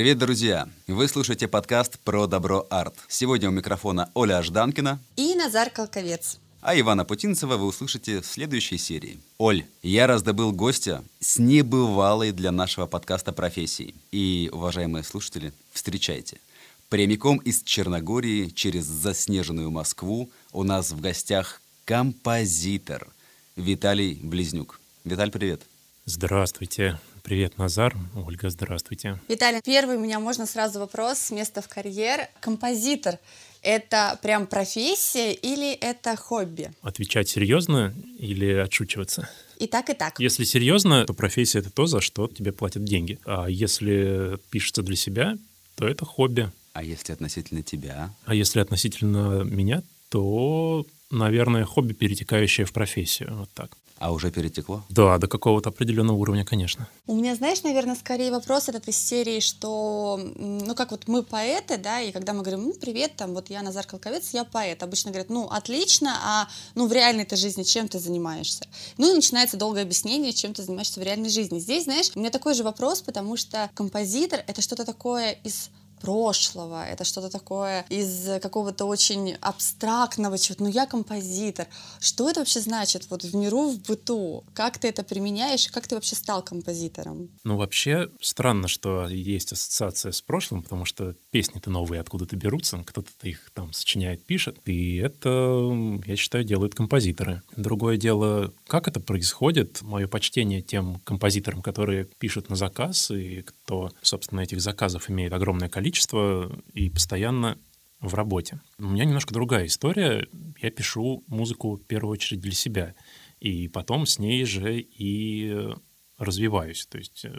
Привет, 0.00 0.16
друзья! 0.16 0.66
Вы 0.86 1.08
слушаете 1.08 1.46
подкаст 1.46 1.98
про 1.98 2.26
добро 2.26 2.66
арт. 2.70 2.94
Сегодня 3.06 3.50
у 3.50 3.52
микрофона 3.52 4.10
Оля 4.14 4.42
Жданкина 4.42 4.98
и 5.16 5.34
Назар 5.34 5.68
Колковец. 5.68 6.38
А 6.62 6.74
Ивана 6.80 7.04
Путинцева 7.04 7.58
вы 7.58 7.66
услышите 7.66 8.22
в 8.22 8.26
следующей 8.26 8.78
серии. 8.78 9.20
Оль, 9.36 9.66
я 9.82 10.06
раздобыл 10.06 10.52
гостя 10.52 11.04
с 11.20 11.38
небывалой 11.38 12.32
для 12.32 12.50
нашего 12.50 12.86
подкаста 12.86 13.32
профессией. 13.32 13.94
И, 14.10 14.48
уважаемые 14.50 15.04
слушатели, 15.04 15.52
встречайте. 15.70 16.40
Прямиком 16.88 17.36
из 17.36 17.62
Черногории 17.62 18.48
через 18.48 18.86
заснеженную 18.86 19.70
Москву 19.70 20.30
у 20.54 20.62
нас 20.62 20.92
в 20.92 21.00
гостях 21.02 21.60
композитор 21.84 23.06
Виталий 23.54 24.18
Близнюк. 24.22 24.80
Виталь, 25.04 25.30
привет. 25.30 25.60
Здравствуйте. 26.06 26.98
Привет, 27.22 27.58
Назар. 27.58 27.96
Ольга, 28.14 28.50
здравствуйте. 28.50 29.20
Виталий, 29.28 29.60
первый 29.64 29.96
у 29.96 30.00
меня 30.00 30.18
можно 30.20 30.46
сразу 30.46 30.78
вопрос 30.80 31.18
с 31.18 31.30
места 31.30 31.62
в 31.62 31.68
карьер. 31.68 32.28
Композитор— 32.40 33.18
это 33.62 34.18
прям 34.22 34.46
профессия 34.46 35.32
или 35.32 35.72
это 35.72 36.16
хобби? 36.16 36.72
Отвечать 36.82 37.28
серьезно 37.28 37.94
или 38.18 38.52
отшучиваться? 38.52 39.28
И 39.58 39.66
так, 39.66 39.90
и 39.90 39.94
так. 39.94 40.18
Если 40.18 40.44
серьезно, 40.44 41.04
то 41.04 41.14
профессия— 41.14 41.58
это 41.60 41.70
то, 41.70 41.86
за 41.86 42.00
что 42.00 42.28
тебе 42.28 42.52
платят 42.52 42.84
деньги. 42.84 43.18
А 43.24 43.46
если 43.48 44.38
пишется 44.50 44.82
для 44.82 44.96
себя, 44.96 45.36
то 45.76 45.86
это 45.86 46.04
хобби. 46.04 46.50
А 46.72 46.82
если 46.82 47.12
относительно 47.12 47.62
тебя? 47.62 48.14
А 48.24 48.34
если 48.34 48.60
относительно 48.60 49.42
меня, 49.42 49.82
то, 50.08 50.86
наверное, 51.10 51.64
хобби, 51.64 51.92
перетекающее 51.92 52.66
в 52.66 52.72
профессию. 52.72 53.36
Вот 53.36 53.50
так. 53.52 53.76
А 54.00 54.12
уже 54.12 54.30
перетекло? 54.30 54.82
Да, 54.88 55.18
до 55.18 55.28
какого-то 55.28 55.68
определенного 55.68 56.16
уровня, 56.16 56.42
конечно. 56.42 56.88
У 57.06 57.14
меня, 57.14 57.34
знаешь, 57.34 57.62
наверное, 57.62 57.94
скорее 57.94 58.30
вопрос 58.30 58.70
этот 58.70 58.88
из 58.88 58.96
серии, 58.96 59.40
что, 59.40 60.18
ну, 60.36 60.74
как 60.74 60.92
вот 60.92 61.06
мы 61.06 61.22
поэты, 61.22 61.76
да, 61.76 62.00
и 62.00 62.10
когда 62.10 62.32
мы 62.32 62.40
говорим, 62.40 62.64
ну, 62.64 62.72
привет, 62.72 63.16
там, 63.16 63.34
вот 63.34 63.50
я 63.50 63.60
Назар 63.60 63.84
Колковец, 63.84 64.30
я 64.32 64.44
поэт, 64.44 64.82
обычно 64.82 65.10
говорят, 65.10 65.28
ну, 65.28 65.48
отлично, 65.50 66.16
а, 66.24 66.48
ну, 66.74 66.86
в 66.86 66.92
реальной-то 66.92 67.36
жизни 67.36 67.62
чем 67.62 67.88
ты 67.88 67.98
занимаешься? 67.98 68.66
Ну, 68.96 69.12
и 69.12 69.14
начинается 69.14 69.58
долгое 69.58 69.82
объяснение, 69.82 70.32
чем 70.32 70.54
ты 70.54 70.62
занимаешься 70.62 70.98
в 70.98 71.02
реальной 71.02 71.28
жизни. 71.28 71.58
Здесь, 71.58 71.84
знаешь, 71.84 72.10
у 72.14 72.20
меня 72.20 72.30
такой 72.30 72.54
же 72.54 72.64
вопрос, 72.64 73.02
потому 73.02 73.36
что 73.36 73.70
композитор— 73.74 74.42
это 74.46 74.62
что-то 74.62 74.86
такое 74.86 75.32
из 75.44 75.68
прошлого, 76.00 76.84
это 76.84 77.04
что-то 77.04 77.30
такое 77.30 77.84
из 77.88 78.40
какого-то 78.40 78.84
очень 78.84 79.34
абстрактного 79.40 80.38
чего-то. 80.38 80.64
Ну, 80.64 80.70
я 80.70 80.86
композитор. 80.86 81.66
Что 82.00 82.30
это 82.30 82.40
вообще 82.40 82.60
значит 82.60 83.06
вот 83.10 83.22
в 83.22 83.34
миру, 83.34 83.70
в 83.70 83.82
быту? 83.82 84.44
Как 84.54 84.78
ты 84.78 84.88
это 84.88 85.02
применяешь? 85.02 85.68
Как 85.68 85.86
ты 85.86 85.94
вообще 85.94 86.16
стал 86.16 86.42
композитором? 86.42 87.28
Ну, 87.44 87.56
вообще, 87.56 88.08
странно, 88.20 88.68
что 88.68 89.08
есть 89.08 89.52
ассоциация 89.52 90.12
с 90.12 90.22
прошлым, 90.22 90.62
потому 90.62 90.84
что 90.84 91.14
песни-то 91.30 91.70
новые 91.70 92.00
откуда-то 92.00 92.36
берутся, 92.36 92.82
кто-то 92.86 93.10
их 93.22 93.50
там 93.54 93.72
сочиняет, 93.72 94.24
пишет, 94.24 94.58
и 94.64 94.96
это, 94.96 96.00
я 96.06 96.16
считаю, 96.16 96.44
делают 96.44 96.74
композиторы. 96.74 97.42
Другое 97.56 97.96
дело, 97.96 98.52
как 98.66 98.88
это 98.88 99.00
происходит, 99.00 99.82
мое 99.82 100.06
почтение 100.06 100.62
тем 100.62 101.00
композиторам, 101.00 101.62
которые 101.62 102.04
пишут 102.04 102.48
на 102.48 102.56
заказ, 102.56 103.10
и 103.10 103.42
кто, 103.42 103.90
собственно, 104.02 104.40
этих 104.40 104.60
заказов 104.60 105.10
имеет 105.10 105.32
огромное 105.32 105.68
количество, 105.68 105.89
количество 105.90 106.62
и 106.72 106.88
постоянно 106.88 107.58
в 108.00 108.14
работе. 108.14 108.60
У 108.78 108.84
меня 108.84 109.04
немножко 109.04 109.34
другая 109.34 109.66
история. 109.66 110.26
Я 110.62 110.70
пишу 110.70 111.24
музыку 111.26 111.76
в 111.76 111.84
первую 111.84 112.12
очередь 112.12 112.40
для 112.40 112.52
себя, 112.52 112.94
и 113.40 113.68
потом 113.68 114.06
с 114.06 114.18
ней 114.18 114.44
же 114.44 114.80
и 114.80 115.68
развиваюсь. 116.16 116.86
То 116.86 116.98
есть 116.98 117.24
э, 117.24 117.32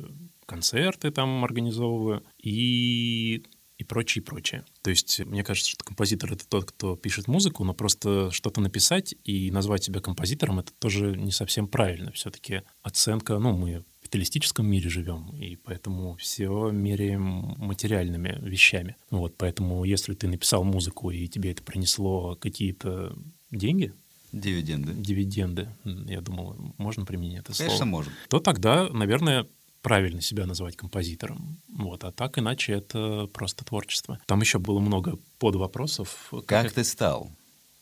концерты 0.46 1.12
там 1.12 1.44
организовываю 1.44 2.24
и 2.38 3.44
и 3.78 3.84
прочее, 3.84 4.22
и 4.22 4.26
прочее. 4.26 4.64
То 4.84 4.92
есть 4.92 5.20
мне 5.26 5.44
кажется, 5.44 5.72
что 5.72 5.84
композитор— 5.84 6.34
это 6.34 6.48
тот, 6.48 6.66
кто 6.66 6.96
пишет 6.96 7.28
музыку, 7.28 7.64
но 7.64 7.74
просто 7.74 8.30
что-то 8.30 8.62
написать 8.62 9.16
и 9.24 9.50
назвать 9.50 9.84
себя 9.84 10.02
композитором— 10.02 10.60
это 10.60 10.72
тоже 10.74 11.18
не 11.18 11.32
совсем 11.32 11.68
правильно. 11.68 12.12
Все-таки 12.12 12.62
оценка, 12.84 13.40
ну, 13.40 13.58
мы 13.58 13.84
капиталистическом 14.12 14.68
мире 14.68 14.90
живем, 14.90 15.30
и 15.38 15.56
поэтому 15.56 16.18
все 16.18 16.70
меряем 16.70 17.56
материальными 17.58 18.38
вещами. 18.42 18.98
Вот, 19.10 19.38
поэтому 19.38 19.86
если 19.86 20.14
ты 20.14 20.28
написал 20.28 20.66
музыку, 20.66 21.12
и 21.12 21.30
тебе 21.30 21.52
это 21.52 21.64
принесло 21.64 22.36
какие-то 22.36 23.16
деньги, 23.52 23.94
Дивиденды. 24.34 24.94
Дивиденды. 24.94 25.68
Я 25.84 26.22
думал, 26.22 26.56
можно 26.78 27.06
применить 27.06 27.40
это 27.40 27.48
Конечно, 27.48 27.58
слово? 27.58 27.70
Конечно, 27.70 27.86
можно. 27.86 28.12
То 28.30 28.40
тогда, 28.40 28.88
наверное, 28.88 29.46
правильно 29.82 30.22
себя 30.22 30.46
называть 30.46 30.78
композитором. 30.78 31.58
Вот, 31.68 32.06
а 32.06 32.14
так 32.14 32.38
иначе 32.38 32.72
это 32.72 33.28
просто 33.34 33.66
творчество. 33.66 34.20
Там 34.28 34.40
еще 34.40 34.58
было 34.58 34.80
много 34.80 35.20
подвопросов. 35.38 36.30
Как, 36.32 36.46
как 36.46 36.72
ты 36.72 36.86
стал? 36.86 37.30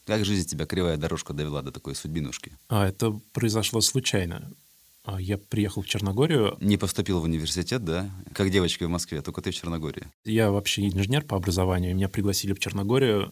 Как 0.08 0.26
жизнь 0.26 0.50
тебя 0.50 0.66
кривая 0.66 0.98
дорожка 0.98 1.34
довела 1.34 1.62
до 1.62 1.72
такой 1.72 1.94
судьбинушки? 1.94 2.58
А 2.68 2.88
это 2.88 3.12
произошло 3.32 3.80
случайно. 3.80 4.52
А, 5.12 5.20
я 5.20 5.40
приехал 5.40 5.82
в 5.82 5.88
Черногорию. 5.88 6.56
Не 6.60 6.78
поступил 6.78 7.20
в 7.20 7.24
университет, 7.24 7.84
да? 7.84 8.12
Как 8.34 8.52
девочка 8.52 8.86
в 8.86 8.90
Москве, 8.90 9.22
только 9.22 9.42
ты 9.42 9.50
в 9.50 9.56
Черногории. 9.56 10.04
Я 10.24 10.52
вообще 10.52 10.88
инженер 10.88 11.26
по 11.26 11.36
образованию, 11.36 11.96
меня 11.96 12.10
пригласили 12.10 12.54
в 12.54 12.60
Черногорию 12.60 13.32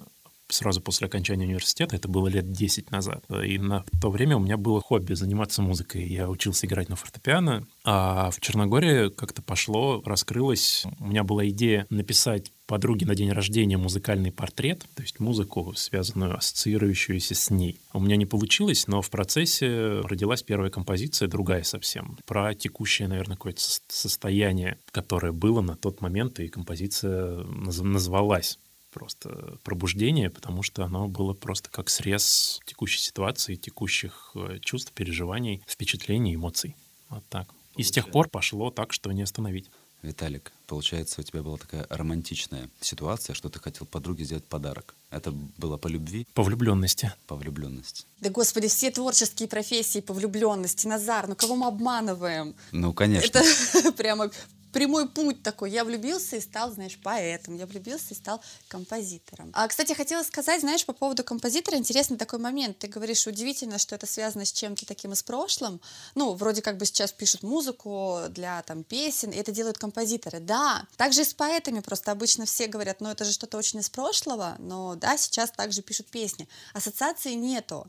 сразу 0.50 0.82
после 0.82 1.08
окончания 1.08 1.46
университета, 1.46 1.96
это 1.96 2.08
было 2.08 2.28
лет 2.28 2.52
10 2.52 2.92
назад. 2.92 3.24
И 3.44 3.58
на 3.58 3.84
то 4.02 4.10
время 4.10 4.38
у 4.38 4.40
меня 4.40 4.58
было 4.58 4.82
хобби 4.82 5.14
заниматься 5.14 5.62
музыкой. 5.62 6.08
Я 6.08 6.30
учился 6.30 6.68
играть 6.68 6.90
на 6.90 6.96
фортепиано, 6.96 7.66
а 7.84 8.32
в 8.32 8.40
Черногории 8.40 9.10
как-то 9.10 9.42
пошло, 9.42 10.02
раскрылось. 10.06 10.86
У 11.00 11.08
меня 11.08 11.24
была 11.24 11.48
идея 11.50 11.86
написать 11.90 12.52
подруге 12.68 13.06
на 13.06 13.16
день 13.16 13.32
рождения 13.32 13.78
музыкальный 13.78 14.32
портрет, 14.32 14.86
то 14.94 15.02
есть 15.02 15.20
музыку, 15.20 15.74
связанную, 15.76 16.38
ассоциирующуюся 16.38 17.34
с 17.34 17.50
ней. 17.50 17.80
У 17.94 18.00
меня 18.00 18.18
не 18.18 18.26
получилось, 18.26 18.88
но 18.88 19.02
в 19.02 19.10
процессе 19.10 20.02
родилась 20.02 20.44
первая 20.44 20.70
композиция, 20.70 21.30
другая 21.30 21.64
совсем, 21.64 22.18
про 22.26 22.54
текущее, 22.54 23.08
наверное, 23.08 23.38
какое-то 23.38 23.62
состояние, 23.88 24.78
которое 24.92 25.32
было 25.32 25.62
на 25.62 25.76
тот 25.78 26.02
момент, 26.02 26.40
и 26.40 26.50
композиция 26.50 27.44
назвалась 27.46 28.60
просто 28.92 29.58
пробуждение, 29.64 30.30
потому 30.30 30.64
что 30.64 30.84
оно 30.84 31.08
было 31.08 31.34
просто 31.34 31.70
как 31.70 31.90
срез 31.90 32.60
текущей 32.66 33.00
ситуации, 33.00 33.56
текущих 33.56 34.32
э, 34.36 34.60
чувств, 34.62 34.92
переживаний, 34.94 35.62
впечатлений, 35.68 36.36
эмоций. 36.36 36.76
Вот 37.10 37.24
так. 37.30 37.48
И 37.76 37.84
с 37.84 37.92
тех 37.92 38.10
пор 38.10 38.30
пошло 38.30 38.72
так, 38.72 38.94
что 38.94 39.12
не 39.12 39.22
остановить. 39.22 39.70
Виталик, 40.04 40.52
получается, 40.68 41.22
у 41.22 41.24
тебя 41.24 41.42
была 41.42 41.58
такая 41.58 41.86
романтичная 41.90 42.70
ситуация, 42.80 43.34
что 43.34 43.50
ты 43.50 43.60
хотел 43.60 43.88
подруге 43.88 44.26
сделать 44.26 44.46
подарок. 44.46 44.96
Это 45.10 45.32
было 45.32 45.78
по 45.78 45.88
любви? 45.88 46.28
По 46.34 46.44
влюбленности. 46.44 47.12
По 47.26 47.36
влюбленности. 47.36 48.06
Да, 48.22 48.30
господи, 48.30 48.68
все 48.68 48.92
творческие 48.92 49.48
профессии 49.48 50.00
по 50.00 50.14
влюбленности. 50.14 50.86
Назар, 50.86 51.28
ну 51.28 51.36
кого 51.36 51.56
мы 51.56 51.68
обманываем? 51.68 52.56
Ну, 52.72 52.94
конечно. 52.94 53.40
Это 53.40 53.92
прямо 53.98 54.30
прямой 54.72 55.10
путь 55.10 55.44
такой. 55.44 55.72
Я 55.72 55.84
влюбился 55.84 56.38
и 56.38 56.42
стал, 56.42 56.72
знаешь, 56.72 57.00
поэтом. 57.02 57.56
Я 57.56 57.66
влюбился 57.66 58.14
и 58.14 58.16
стал 58.16 58.42
композитором. 58.68 59.52
А, 59.54 59.68
кстати, 59.68 59.94
хотела 59.94 60.24
сказать, 60.24 60.62
знаешь, 60.62 60.86
по 60.86 60.94
поводу 60.94 61.24
композитора, 61.24 61.78
интересный 61.78 62.18
такой 62.18 62.40
момент. 62.40 62.80
Ты 62.80 62.88
говоришь, 62.88 63.28
удивительно, 63.28 63.78
что 63.78 63.96
это 63.96 64.06
связано 64.06 64.46
с 64.46 64.52
чем-то 64.52 64.86
таким 64.86 65.14
из 65.14 65.24
прошлым. 65.24 65.82
Ну, 66.16 66.34
вроде 66.34 66.62
как 66.62 66.78
бы 66.78 66.86
сейчас 66.86 67.12
пишут 67.12 67.44
музыку 67.44 68.20
для 68.30 68.62
там 68.64 68.84
песен, 68.84 69.32
и 69.32 69.38
это 69.38 69.52
делают 69.52 69.78
композиторы. 69.78 70.40
Да, 70.40 70.86
также 70.96 71.22
и 71.22 71.26
с 71.26 71.34
поэтами 71.34 71.80
просто 71.80 72.12
обычно 72.12 72.46
все 72.46 72.68
говорят, 72.68 73.02
ну, 73.02 73.10
это 73.10 73.26
же 73.26 73.32
что-то 73.32 73.58
очень 73.58 73.80
из 73.80 73.90
прошлого, 73.90 74.56
но 74.60 74.96
да, 74.96 75.18
сейчас 75.18 75.52
также 75.52 75.82
пишут 75.82 76.08
песни. 76.08 76.48
Ассоциации 76.74 77.34
нету 77.34 77.88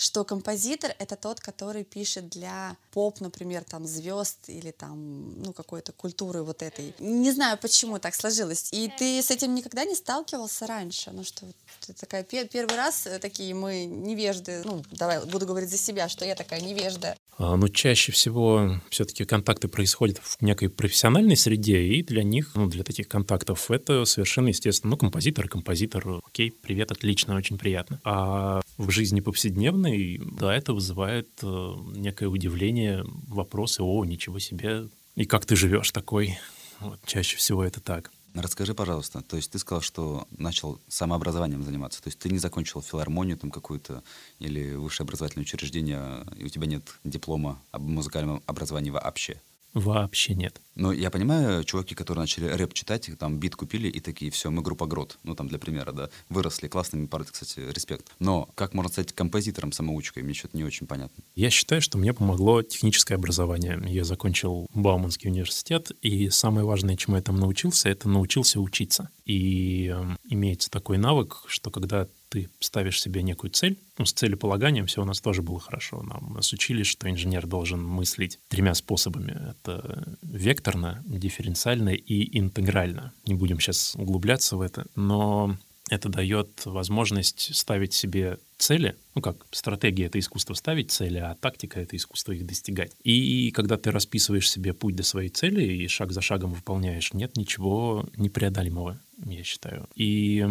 что 0.00 0.24
композитор— 0.24 0.94
это 0.98 1.14
тот, 1.14 1.40
который 1.40 1.84
пишет 1.84 2.30
для 2.30 2.74
поп, 2.90 3.20
например, 3.20 3.64
там, 3.64 3.86
звезд 3.86 4.38
или 4.46 4.70
там, 4.70 5.42
ну, 5.42 5.52
какой-то 5.52 5.92
культуры 5.92 6.42
вот 6.42 6.62
этой. 6.62 6.94
Не 6.98 7.30
знаю, 7.32 7.58
почему 7.58 7.98
так 7.98 8.14
сложилось. 8.14 8.70
И 8.72 8.90
ты 8.98 9.20
с 9.20 9.30
этим 9.30 9.54
никогда 9.54 9.84
не 9.84 9.94
сталкивался 9.94 10.66
раньше? 10.66 11.10
Ну, 11.10 11.22
что 11.22 11.44
ты 11.80 11.92
такая, 11.92 12.24
первый 12.24 12.76
раз 12.76 13.06
э, 13.06 13.18
такие 13.18 13.54
мы 13.54 13.84
невежды, 13.84 14.62
ну, 14.64 14.82
давай, 14.90 15.22
буду 15.26 15.44
говорить 15.44 15.68
за 15.68 15.76
себя, 15.76 16.08
что 16.08 16.24
я 16.24 16.34
такая 16.34 16.62
невежда. 16.62 17.14
А, 17.42 17.56
ну, 17.56 17.68
чаще 17.68 18.12
всего 18.12 18.78
все-таки 18.90 19.24
контакты 19.24 19.66
происходят 19.66 20.18
в 20.18 20.42
некой 20.42 20.68
профессиональной 20.68 21.36
среде, 21.36 21.82
и 21.82 22.02
для 22.02 22.22
них, 22.22 22.50
ну, 22.54 22.68
для 22.68 22.84
таких 22.84 23.08
контактов 23.08 23.70
это 23.70 24.04
совершенно 24.04 24.48
естественно. 24.48 24.90
Ну, 24.90 24.98
композитор, 24.98 25.48
композитор, 25.48 26.20
окей, 26.26 26.52
привет, 26.52 26.92
отлично, 26.92 27.34
очень 27.34 27.56
приятно. 27.56 27.98
А 28.04 28.60
в 28.76 28.90
жизни 28.90 29.20
повседневной, 29.20 30.20
да, 30.38 30.54
это 30.54 30.74
вызывает 30.74 31.30
э, 31.42 31.74
некое 31.94 32.28
удивление, 32.28 33.06
вопросы, 33.26 33.82
о, 33.82 34.04
ничего 34.04 34.38
себе, 34.38 34.88
и 35.16 35.24
как 35.24 35.46
ты 35.46 35.56
живешь 35.56 35.90
такой? 35.92 36.38
Вот, 36.80 36.98
чаще 37.06 37.38
всего 37.38 37.64
это 37.64 37.80
так. 37.80 38.10
Расскажи, 38.34 38.74
пожалуйста, 38.74 39.22
то 39.22 39.36
есть 39.36 39.50
ты 39.50 39.58
сказал, 39.58 39.82
что 39.82 40.28
начал 40.30 40.80
самообразованием 40.86 41.64
заниматься, 41.64 42.00
то 42.00 42.08
есть 42.08 42.18
ты 42.18 42.30
не 42.30 42.38
закончил 42.38 42.80
филармонию 42.80 43.36
там 43.36 43.50
какую-то 43.50 44.04
или 44.38 44.74
высшее 44.74 45.04
образовательное 45.04 45.42
учреждение, 45.42 46.24
и 46.36 46.44
у 46.44 46.48
тебя 46.48 46.66
нет 46.66 46.84
диплома 47.02 47.60
об 47.72 47.82
музыкальном 47.82 48.40
образовании 48.46 48.90
вообще? 48.90 49.42
Вообще 49.74 50.34
нет. 50.34 50.60
Ну, 50.74 50.92
я 50.92 51.10
понимаю, 51.10 51.62
чуваки, 51.64 51.94
которые 51.94 52.22
начали 52.22 52.46
рэп 52.46 52.72
читать, 52.72 53.10
там 53.18 53.38
бит 53.38 53.54
купили 53.54 53.88
и 53.88 54.00
такие, 54.00 54.30
все, 54.30 54.50
мы 54.50 54.62
группа 54.62 54.86
Грот. 54.86 55.18
Ну, 55.24 55.34
там, 55.34 55.48
для 55.48 55.58
примера, 55.58 55.92
да, 55.92 56.10
выросли, 56.28 56.68
классными 56.68 57.06
пары, 57.06 57.24
кстати, 57.24 57.60
респект. 57.60 58.06
Но 58.18 58.48
как 58.54 58.72
можно 58.72 58.90
стать 58.90 59.12
композитором-самоучкой, 59.12 60.22
мне 60.22 60.32
что-то 60.34 60.56
не 60.56 60.64
очень 60.64 60.86
понятно. 60.86 61.22
Я 61.34 61.50
считаю, 61.50 61.82
что 61.82 61.98
мне 61.98 62.14
помогло 62.14 62.62
техническое 62.62 63.16
образование. 63.16 63.78
Я 63.86 64.04
закончил 64.04 64.66
Бауманский 64.72 65.28
университет, 65.28 65.90
и 66.02 66.30
самое 66.30 66.64
важное, 66.64 66.96
чему 66.96 67.16
я 67.16 67.22
там 67.22 67.36
научился, 67.36 67.88
это 67.88 68.08
научился 68.08 68.60
учиться. 68.60 69.10
И 69.26 69.94
э, 69.94 70.16
имеется 70.28 70.70
такой 70.70 70.98
навык, 70.98 71.42
что 71.46 71.70
когда 71.70 72.08
ты 72.30 72.48
ставишь 72.60 73.00
себе 73.00 73.22
некую 73.22 73.50
цель, 73.50 73.76
ну, 73.98 74.06
с 74.06 74.12
целеполаганием 74.12 74.86
все 74.86 75.02
у 75.02 75.04
нас 75.04 75.20
тоже 75.20 75.42
было 75.42 75.60
хорошо. 75.60 76.02
Нам 76.02 76.32
нас 76.34 76.52
учили, 76.52 76.84
что 76.84 77.10
инженер 77.10 77.46
должен 77.46 77.84
мыслить 77.84 78.38
тремя 78.48 78.74
способами. 78.74 79.36
Это 79.50 80.16
векторно, 80.22 81.02
дифференциально 81.04 81.90
и 81.90 82.38
интегрально. 82.38 83.12
Не 83.26 83.34
будем 83.34 83.60
сейчас 83.60 83.94
углубляться 83.96 84.56
в 84.56 84.60
это, 84.60 84.86
но 84.94 85.56
это 85.90 86.08
дает 86.08 86.64
возможность 86.66 87.54
ставить 87.54 87.92
себе 87.92 88.38
цели, 88.58 88.94
ну 89.16 89.22
как 89.22 89.44
стратегия— 89.50 90.04
это 90.06 90.20
искусство 90.20 90.54
ставить 90.54 90.92
цели, 90.92 91.18
а 91.18 91.34
тактика— 91.34 91.80
это 91.82 91.96
искусство 91.96 92.32
их 92.32 92.46
достигать. 92.46 92.92
И 93.02 93.50
когда 93.50 93.76
ты 93.76 93.90
расписываешь 93.90 94.48
себе 94.48 94.72
путь 94.72 94.94
до 94.94 95.02
своей 95.02 95.30
цели 95.30 95.64
и 95.64 95.88
шаг 95.88 96.12
за 96.12 96.20
шагом 96.20 96.52
выполняешь, 96.52 97.12
нет 97.12 97.36
ничего 97.36 98.06
непреодолимого, 98.16 99.00
я 99.26 99.42
считаю. 99.42 99.88
И 99.96 100.46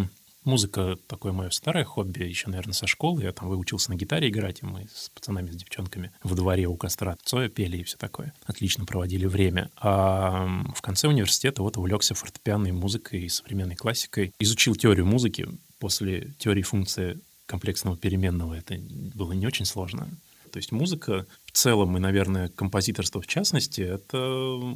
Музыка— 0.45 0.97
такое 1.07 1.33
мое 1.33 1.49
старое 1.49 1.83
хобби, 1.83 2.23
еще, 2.23 2.49
наверное, 2.49 2.73
со 2.73 2.87
школы. 2.87 3.23
Я 3.23 3.33
там 3.33 3.49
выучился 3.49 3.91
на 3.91 3.95
гитаре 3.95 4.29
играть, 4.29 4.61
и 4.61 4.65
мы 4.65 4.87
с 4.93 5.09
пацанами, 5.09 5.51
с 5.51 5.55
девчонками 5.55 6.11
во 6.23 6.35
дворе 6.35 6.65
у 6.67 6.77
костра 6.77 7.17
Цоя 7.23 7.49
пели 7.49 7.77
и 7.77 7.83
все 7.83 7.97
такое. 7.97 8.33
Отлично 8.45 8.85
проводили 8.85 9.25
время. 9.25 9.69
А 9.75 10.47
в 10.73 10.81
конце 10.81 11.07
университета 11.07 11.61
вот 11.61 11.75
увлекся 11.77 12.15
фортепианной 12.15 12.71
музыкой 12.71 13.23
и 13.23 13.29
современной 13.29 13.75
классикой. 13.75 14.33
Изучил 14.39 14.75
теорию 14.75 15.05
музыки. 15.05 15.47
После 15.77 16.33
теории 16.39 16.61
функции 16.61 17.19
комплексного 17.45 17.97
переменного 17.97 18.53
это 18.53 18.75
было 18.79 19.33
не 19.33 19.45
очень 19.45 19.65
сложно. 19.65 20.07
То 20.51 20.57
есть 20.57 20.71
музыка 20.71 21.27
в 21.45 21.51
целом 21.51 21.95
и, 21.97 21.99
наверное, 21.99 22.49
композиторство 22.49 23.21
в 23.21 23.27
частности, 23.27 23.81
это 23.81 24.19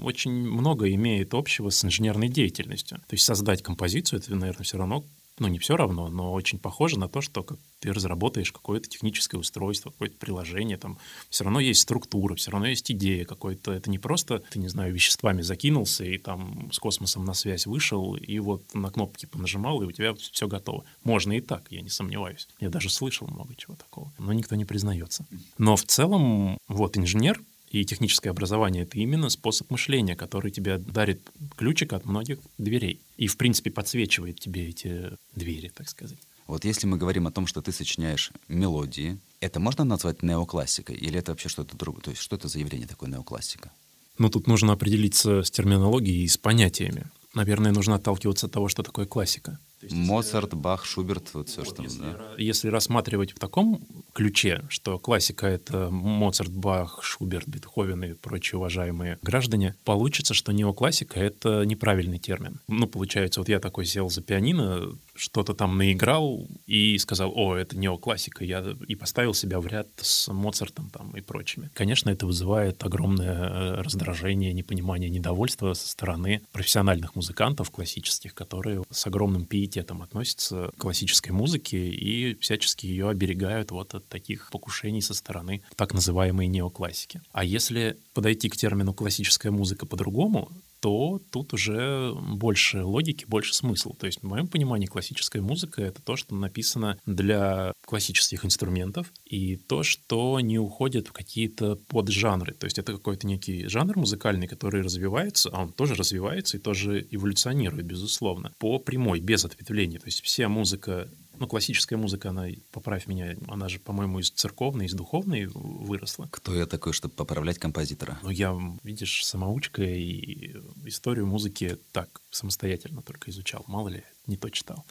очень 0.04 0.31
много 0.31 0.92
имеет 0.94 1.33
общего 1.33 1.69
с 1.69 1.83
инженерной 1.83 2.30
деятельностью. 2.30 2.98
То 3.00 3.13
есть 3.13 3.25
создать 3.25 3.63
композицию— 3.63 4.19
это, 4.19 4.36
наверное, 4.36 4.63
все 4.63 4.77
равно 4.77 5.04
ну, 5.39 5.47
не 5.47 5.57
все 5.59 5.75
равно, 5.75 6.09
но 6.09 6.31
очень 6.31 6.59
похоже 6.59 7.00
на 7.00 7.09
то, 7.09 7.21
что 7.21 7.44
как 7.44 7.57
ты 7.80 7.91
разработаешь 7.91 8.51
какое-то 8.51 8.88
техническое 8.88 9.38
устройство, 9.38 9.89
какое-то 9.89 10.18
приложение, 10.18 10.77
там 10.77 10.97
все 11.30 11.44
равно 11.44 11.59
есть 11.59 11.81
структура, 11.81 12.35
все 12.35 12.51
равно 12.51 12.68
есть 12.68 12.89
идея 12.91 13.25
какой-то. 13.25 13.71
Это 13.71 13.89
не 13.89 13.97
просто, 13.97 14.39
ты, 14.51 14.59
не 14.59 14.68
знаю, 14.68 14.94
веществами 14.94 15.41
закинулся 15.41 16.06
и 16.06 16.18
там 16.18 16.71
с 16.71 16.80
космосом 16.80 17.25
на 17.25 17.33
связь 17.33 17.65
вышел, 17.65 18.15
и 18.15 18.39
вот 18.39 18.74
на 18.74 18.91
кнопки 18.91 19.25
понажимал, 19.25 19.81
и 19.81 19.85
у 19.85 19.91
тебя 19.91 20.13
все 20.13 20.47
готово. 20.47 20.85
Можно 21.03 21.33
и 21.33 21.41
так, 21.41 21.71
я 21.71 21.81
не 21.81 21.89
сомневаюсь. 21.89 22.47
Я 22.59 22.69
даже 22.69 22.89
слышал 22.89 23.27
много 23.27 23.56
чего 23.56 23.75
такого, 23.75 24.13
но 24.19 24.33
никто 24.33 24.56
не 24.56 24.65
признается. 24.65 25.25
Но 25.57 25.75
в 25.75 25.83
целом, 25.83 26.57
вот 26.68 26.97
инженер, 26.97 27.41
и 27.74 27.84
техническое 27.86 28.30
образование— 28.30 28.84
это 28.84 29.00
именно 29.00 29.30
способ 29.30 29.72
мышления, 29.72 30.16
который 30.16 30.52
тебе 30.52 30.78
дарит 30.78 31.20
ключик 31.58 31.94
от 31.94 32.06
многих 32.06 32.38
дверей. 32.60 33.02
И, 33.18 33.25
в 33.28 33.36
принципе, 33.36 33.72
подсвечивает 33.72 34.40
тебе 34.40 34.70
эти 34.70 35.10
двери, 35.36 35.72
так 35.75 35.90
сказать. 35.90 36.20
Вот 36.46 36.66
если 36.66 36.86
мы 36.86 36.98
говорим 36.98 37.25
о 37.25 37.31
том, 37.31 37.48
что 37.48 37.64
ты 37.64 37.72
сочиняешь 37.72 38.31
мелодии, 38.48 39.18
это 39.40 39.60
можно 39.60 39.84
назвать 39.84 40.22
неоклассикой 40.22 40.96
или 40.96 41.18
это 41.18 41.31
вообще 41.31 41.50
что-то 41.50 41.75
другое? 41.75 42.04
То 42.04 42.12
есть 42.12 42.22
что 42.22 42.36
это 42.36 42.48
за 42.48 42.60
явление 42.60 42.88
такое 42.88 43.10
неоклассика? 43.10 43.72
Ну, 44.20 44.30
тут 44.30 44.46
нужно 44.46 44.74
определиться 44.74 45.42
с 45.42 45.50
терминологией 45.50 46.25
и 46.25 46.28
с 46.28 46.38
понятиями. 46.38 47.06
Наверное, 47.34 47.72
нужно 47.72 47.96
отталкиваться 47.96 48.46
от 48.46 48.52
того, 48.52 48.68
что 48.68 48.84
такое 48.84 49.08
классика. 49.08 49.58
Есть, 49.81 49.96
Моцарт. 49.96 50.54
Бах, 50.54 50.86
Шуберт, 50.86 51.34
вот 51.34 51.50
все, 51.50 51.64
вот, 51.64 51.74
что 51.74 51.81
если, 51.81 52.02
да? 52.02 52.36
если 52.38 52.68
рассматривать 52.68 53.31
в 53.31 53.40
таком 53.40 53.81
ключе, 54.13 54.63
что 54.69 55.00
классика— 55.00 55.48
это 55.48 55.89
Моцарт, 55.89 56.51
Бах, 56.51 57.04
Шуберт, 57.04 57.48
Бетховен 57.48 58.04
и 58.04 58.13
прочие 58.13 58.57
уважаемые 58.57 59.18
граждане, 59.21 59.75
получится, 59.83 60.33
что 60.33 60.54
неоклассика— 60.54 61.19
это 61.21 61.63
неправильный 61.65 62.19
термин. 62.19 62.60
Ну, 62.68 62.88
получается, 62.88 63.42
вот 63.42 63.50
я 63.50 63.60
такой 63.60 63.86
сел 63.86 64.10
за 64.10 64.21
пианино, 64.21 64.95
что-то 65.24 65.54
там 65.54 65.78
наиграл 65.78 66.46
и 66.66 66.98
сказал, 66.98 67.31
о, 67.34 67.56
это 67.56 67.78
неоклассика, 67.78 68.44
я 68.44 68.75
и 68.88 68.96
поставил 68.96 69.34
себя 69.34 69.62
в 69.62 69.68
ряд 69.68 69.88
с 70.02 70.28
Моцартом 70.31 70.90
там 70.90 71.12
и 71.12 71.22
прочими. 71.22 71.70
Конечно, 71.74 72.10
это 72.10 72.25
вызывает 72.25 72.84
огромное 72.84 73.34
э, 73.34 73.81
раздражение, 73.81 74.52
непонимание, 74.52 75.10
недовольство 75.10 75.74
со 75.74 75.88
стороны 75.88 76.42
профессиональных 76.52 77.16
музыкантов 77.16 77.72
классических, 77.72 78.34
которые 78.34 78.84
с 78.90 79.08
огромным 79.08 79.46
пиететом 79.46 80.02
относятся 80.02 80.72
к 80.75 80.81
классической 80.81 81.30
музыке 81.30 81.78
и 81.90 82.38
всячески 82.42 82.86
ее 82.86 83.10
оберегают 83.10 83.72
вот 83.72 83.96
от 83.96 84.06
таких 84.10 84.50
покушений 84.52 85.02
со 85.02 85.14
стороны 85.14 85.62
так 85.78 85.94
называемой 85.94 86.48
неоклассики. 86.48 87.22
А 87.31 87.46
если 87.46 87.98
подойти 88.14 88.50
к 88.50 88.58
термину 88.58 88.94
классическая 88.94 89.52
музыка 89.52 89.86
по-другому, 89.86 90.52
то 90.83 91.21
тут 91.31 91.53
уже 91.53 92.13
больше 92.13 92.83
логики, 92.83 93.24
больше 93.25 93.53
смысла. 93.53 93.95
То 93.97 94.06
есть, 94.06 94.19
в 94.19 94.25
моем 94.25 94.50
понимании, 94.50 94.85
классическая 94.85 95.41
музыка— 95.41 95.81
это 95.83 96.01
то, 96.01 96.18
что 96.18 96.35
написано 96.35 97.00
для 97.06 97.71
классических 97.85 98.44
инструментов, 98.44 99.07
и 99.24 99.56
то, 99.56 99.83
что 99.83 100.41
не 100.41 100.59
уходит 100.59 101.07
в 101.07 101.13
какие-то 101.13 101.77
поджанры. 101.88 102.53
То 102.53 102.65
есть 102.65 102.77
это 102.80 102.91
какой-то 102.91 103.25
некий 103.25 103.65
жанр 103.69 103.97
музыкальный, 103.97 104.45
который 104.45 104.81
развивается, 104.81 105.50
а 105.53 105.62
он 105.62 105.71
тоже 105.71 105.95
развивается 105.95 106.57
и 106.57 106.59
тоже 106.59 107.07
эволюционирует, 107.09 107.86
безусловно, 107.86 108.51
по 108.59 108.77
прямой, 108.77 109.21
без 109.21 109.45
ответвлений. 109.45 110.00
То 110.00 110.07
есть 110.07 110.21
вся 110.21 110.50
музыка 110.50 111.07
ну, 111.44 111.50
классическая 111.50 111.98
музыка, 111.98 112.30
она, 112.30 112.48
поправь 112.72 113.06
меня, 113.06 113.36
она 113.50 113.68
же, 113.68 113.78
по-моему, 113.78 114.19
из 114.19 114.31
церковной, 114.31 114.86
из 114.86 114.94
духовной 114.94 115.48
выросла. 115.48 116.30
Кто 116.31 116.56
я 116.56 116.66
такой, 116.66 116.94
чтобы 116.94 117.13
поправлять 117.16 117.60
композитора? 117.60 118.18
Ну, 118.24 118.30
я, 118.30 118.57
видишь, 118.84 119.25
самоучка 119.25 119.84
и 119.84 120.56
историю 120.86 121.27
музыки 121.27 121.77
так 121.91 122.22
самостоятельно 122.32 123.01
только 123.01 123.29
изучал. 123.29 123.65
Мало 123.67 123.89
ли, 123.89 124.03
не 124.25 124.38
то 124.38 124.50
читал. 124.50 124.86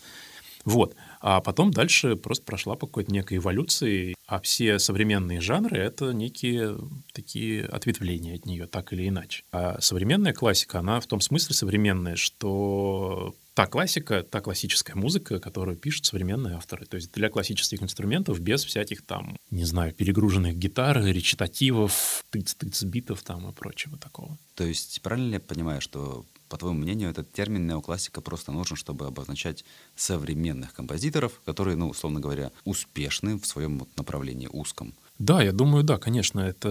Вот. 0.66 0.94
А 1.22 1.40
потом 1.40 1.70
дальше 1.70 2.16
просто 2.16 2.44
прошла 2.44 2.76
по 2.76 2.86
какой-то 2.86 3.10
некой 3.10 3.38
эволюции, 3.38 4.14
а 4.26 4.38
все 4.40 4.78
современные 4.78 5.40
жанры— 5.40 5.78
это 5.78 6.12
некие 6.12 6.78
такие 7.14 7.64
ответвления 7.64 8.36
от 8.36 8.44
нее, 8.44 8.66
так 8.66 8.92
или 8.92 9.08
иначе. 9.08 9.42
А 9.52 9.80
современная 9.80 10.34
классика, 10.34 10.80
она 10.80 11.00
в 11.00 11.06
том 11.06 11.22
смысле 11.22 11.54
современная, 11.54 12.16
что 12.16 13.34
та 13.54 13.66
классика, 13.66 14.22
та 14.22 14.40
классическая 14.40 14.94
музыка, 14.94 15.38
которую 15.38 15.76
пишут 15.76 16.06
современные 16.06 16.56
авторы. 16.56 16.86
То 16.86 16.96
есть 16.96 17.12
для 17.12 17.28
классических 17.28 17.82
инструментов 17.82 18.40
без 18.40 18.64
всяких 18.64 19.02
там, 19.02 19.36
не 19.50 19.64
знаю, 19.64 19.92
перегруженных 19.92 20.56
гитар, 20.56 21.04
речитативов, 21.04 22.24
тыц-тыц 22.30 22.84
битов 22.84 23.22
там 23.22 23.48
и 23.48 23.52
прочего 23.52 23.98
такого. 23.98 24.38
То 24.54 24.64
есть 24.64 25.00
правильно 25.02 25.34
я 25.34 25.40
понимаю, 25.40 25.80
что 25.80 26.24
по 26.52 26.58
твоему 26.58 26.80
мнению, 26.80 27.08
этот 27.08 27.32
термин 27.32 27.66
неоклассика 27.66 28.20
просто 28.20 28.52
нужен, 28.52 28.76
чтобы 28.76 29.06
обозначать 29.06 29.64
современных 29.96 30.74
композиторов, 30.74 31.40
которые, 31.46 31.78
ну, 31.78 31.88
условно 31.88 32.20
говоря, 32.20 32.50
успешны 32.64 33.38
в 33.38 33.46
своем 33.46 33.88
направлении 33.96 34.50
узком. 34.52 34.92
Да, 35.22 35.40
я 35.40 35.52
думаю, 35.52 35.84
да, 35.84 35.98
конечно. 35.98 36.40
Это 36.40 36.68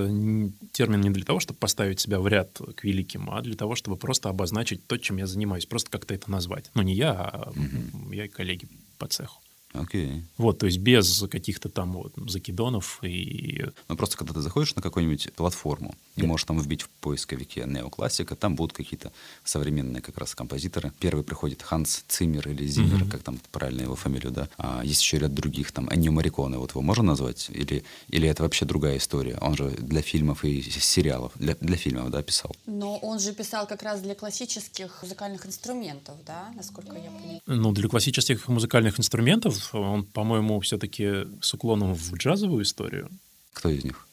термин 0.73 0.99
не 0.99 1.09
для 1.09 1.23
того, 1.23 1.39
чтобы 1.39 1.57
поставить 1.57 2.01
себя 2.01 2.19
в 2.19 2.27
ряд 2.27 2.59
к 2.75 2.83
великим, 2.83 3.29
а 3.29 3.41
для 3.41 3.55
того, 3.55 3.75
чтобы 3.75 3.95
просто 3.95 4.27
обозначить 4.27 4.85
то, 4.87 4.97
чем 4.97 5.17
я 5.17 5.25
занимаюсь, 5.25 5.65
просто 5.65 5.89
как-то 5.89 6.13
это 6.13 6.29
назвать. 6.29 6.69
Ну, 6.73 6.81
не 6.81 6.93
я, 6.93 7.13
а 7.13 7.51
угу. 7.51 8.11
я 8.11 8.25
и 8.25 8.27
коллеги 8.27 8.67
по 8.97 9.07
цеху. 9.07 9.39
Окей. 9.73 10.23
Вот, 10.37 10.59
то 10.59 10.65
есть 10.65 10.79
без 10.79 11.23
каких-то 11.29 11.69
там 11.69 11.93
вот 11.93 12.13
закидонов 12.27 12.99
и... 13.03 13.65
Ну, 13.87 13.95
просто 13.95 14.17
когда 14.17 14.33
ты 14.33 14.41
заходишь 14.41 14.75
на 14.75 14.81
какую-нибудь 14.81 15.33
платформу 15.33 15.95
и 16.15 16.23
можешь 16.23 16.45
там 16.45 16.59
вбить 16.59 16.81
в 16.83 16.89
поисковике 16.89 17.63
неоклассика, 17.65 18.35
там 18.35 18.55
будут 18.55 18.73
какие-то 18.73 19.11
современные 19.43 20.01
как 20.01 20.17
раз 20.17 20.35
композиторы. 20.35 20.91
Первый 20.99 21.23
приходит 21.23 21.61
Ханс 21.61 22.03
Циммер 22.07 22.49
или 22.49 22.65
Зиммер, 22.65 23.03
mm-hmm. 23.03 23.11
как 23.11 23.23
там 23.23 23.39
правильно 23.51 23.81
его 23.81 23.95
фамилию, 23.95 24.31
да. 24.31 24.49
А 24.57 24.81
есть 24.83 25.01
еще 25.01 25.19
ряд 25.19 25.33
других, 25.33 25.71
там, 25.71 25.89
Эннио 25.93 26.11
Мариконе, 26.11 26.57
вот 26.57 26.71
его 26.71 26.81
можно 26.81 27.03
назвать? 27.03 27.49
Или, 27.49 27.83
или 28.09 28.27
это 28.27 28.43
вообще 28.43 28.65
другая 28.65 28.97
история? 28.97 29.37
Он 29.41 29.55
же 29.55 29.69
для 29.69 30.01
фильмов 30.01 30.43
и 30.43 30.61
сериалов, 30.61 31.31
для, 31.35 31.55
для 31.55 31.77
фильмов, 31.77 32.09
да, 32.09 32.21
писал? 32.21 32.55
Но 32.65 32.97
он 32.97 33.19
же 33.19 33.33
писал 33.33 33.67
как 33.67 33.83
раз 33.83 34.01
для 34.01 34.15
классических 34.15 35.01
музыкальных 35.01 35.45
инструментов, 35.45 36.15
да, 36.25 36.51
насколько 36.55 36.95
я 36.97 37.09
понимаю? 37.09 37.41
Ну, 37.45 37.71
для 37.71 37.87
классических 37.87 38.47
музыкальных 38.47 38.99
инструментов 38.99 39.60
он, 39.73 40.05
по-моему, 40.05 40.59
все-таки 40.59 41.27
с 41.41 41.53
уклоном 41.53 41.93
в 41.93 42.13
джазовую 42.13 42.63
историю. 42.63 43.09
Кто 43.53 43.69
из 43.69 43.83
них? 43.83 44.07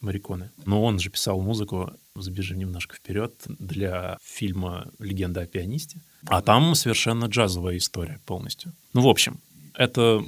Мариконы. 0.00 0.50
Но 0.64 0.82
он 0.82 0.98
же 0.98 1.10
писал 1.10 1.40
музыку, 1.40 1.92
забежим 2.14 2.58
немножко 2.58 2.96
вперед, 2.96 3.34
для 3.46 4.16
фильма 4.22 4.90
«Легенда 4.98 5.42
о 5.42 5.46
пианисте». 5.46 6.00
А 6.26 6.42
там 6.42 6.74
совершенно 6.74 7.26
джазовая 7.26 7.76
история 7.76 8.20
полностью. 8.26 8.72
Ну, 8.92 9.02
в 9.02 9.08
общем, 9.08 9.40
Это 9.74 10.24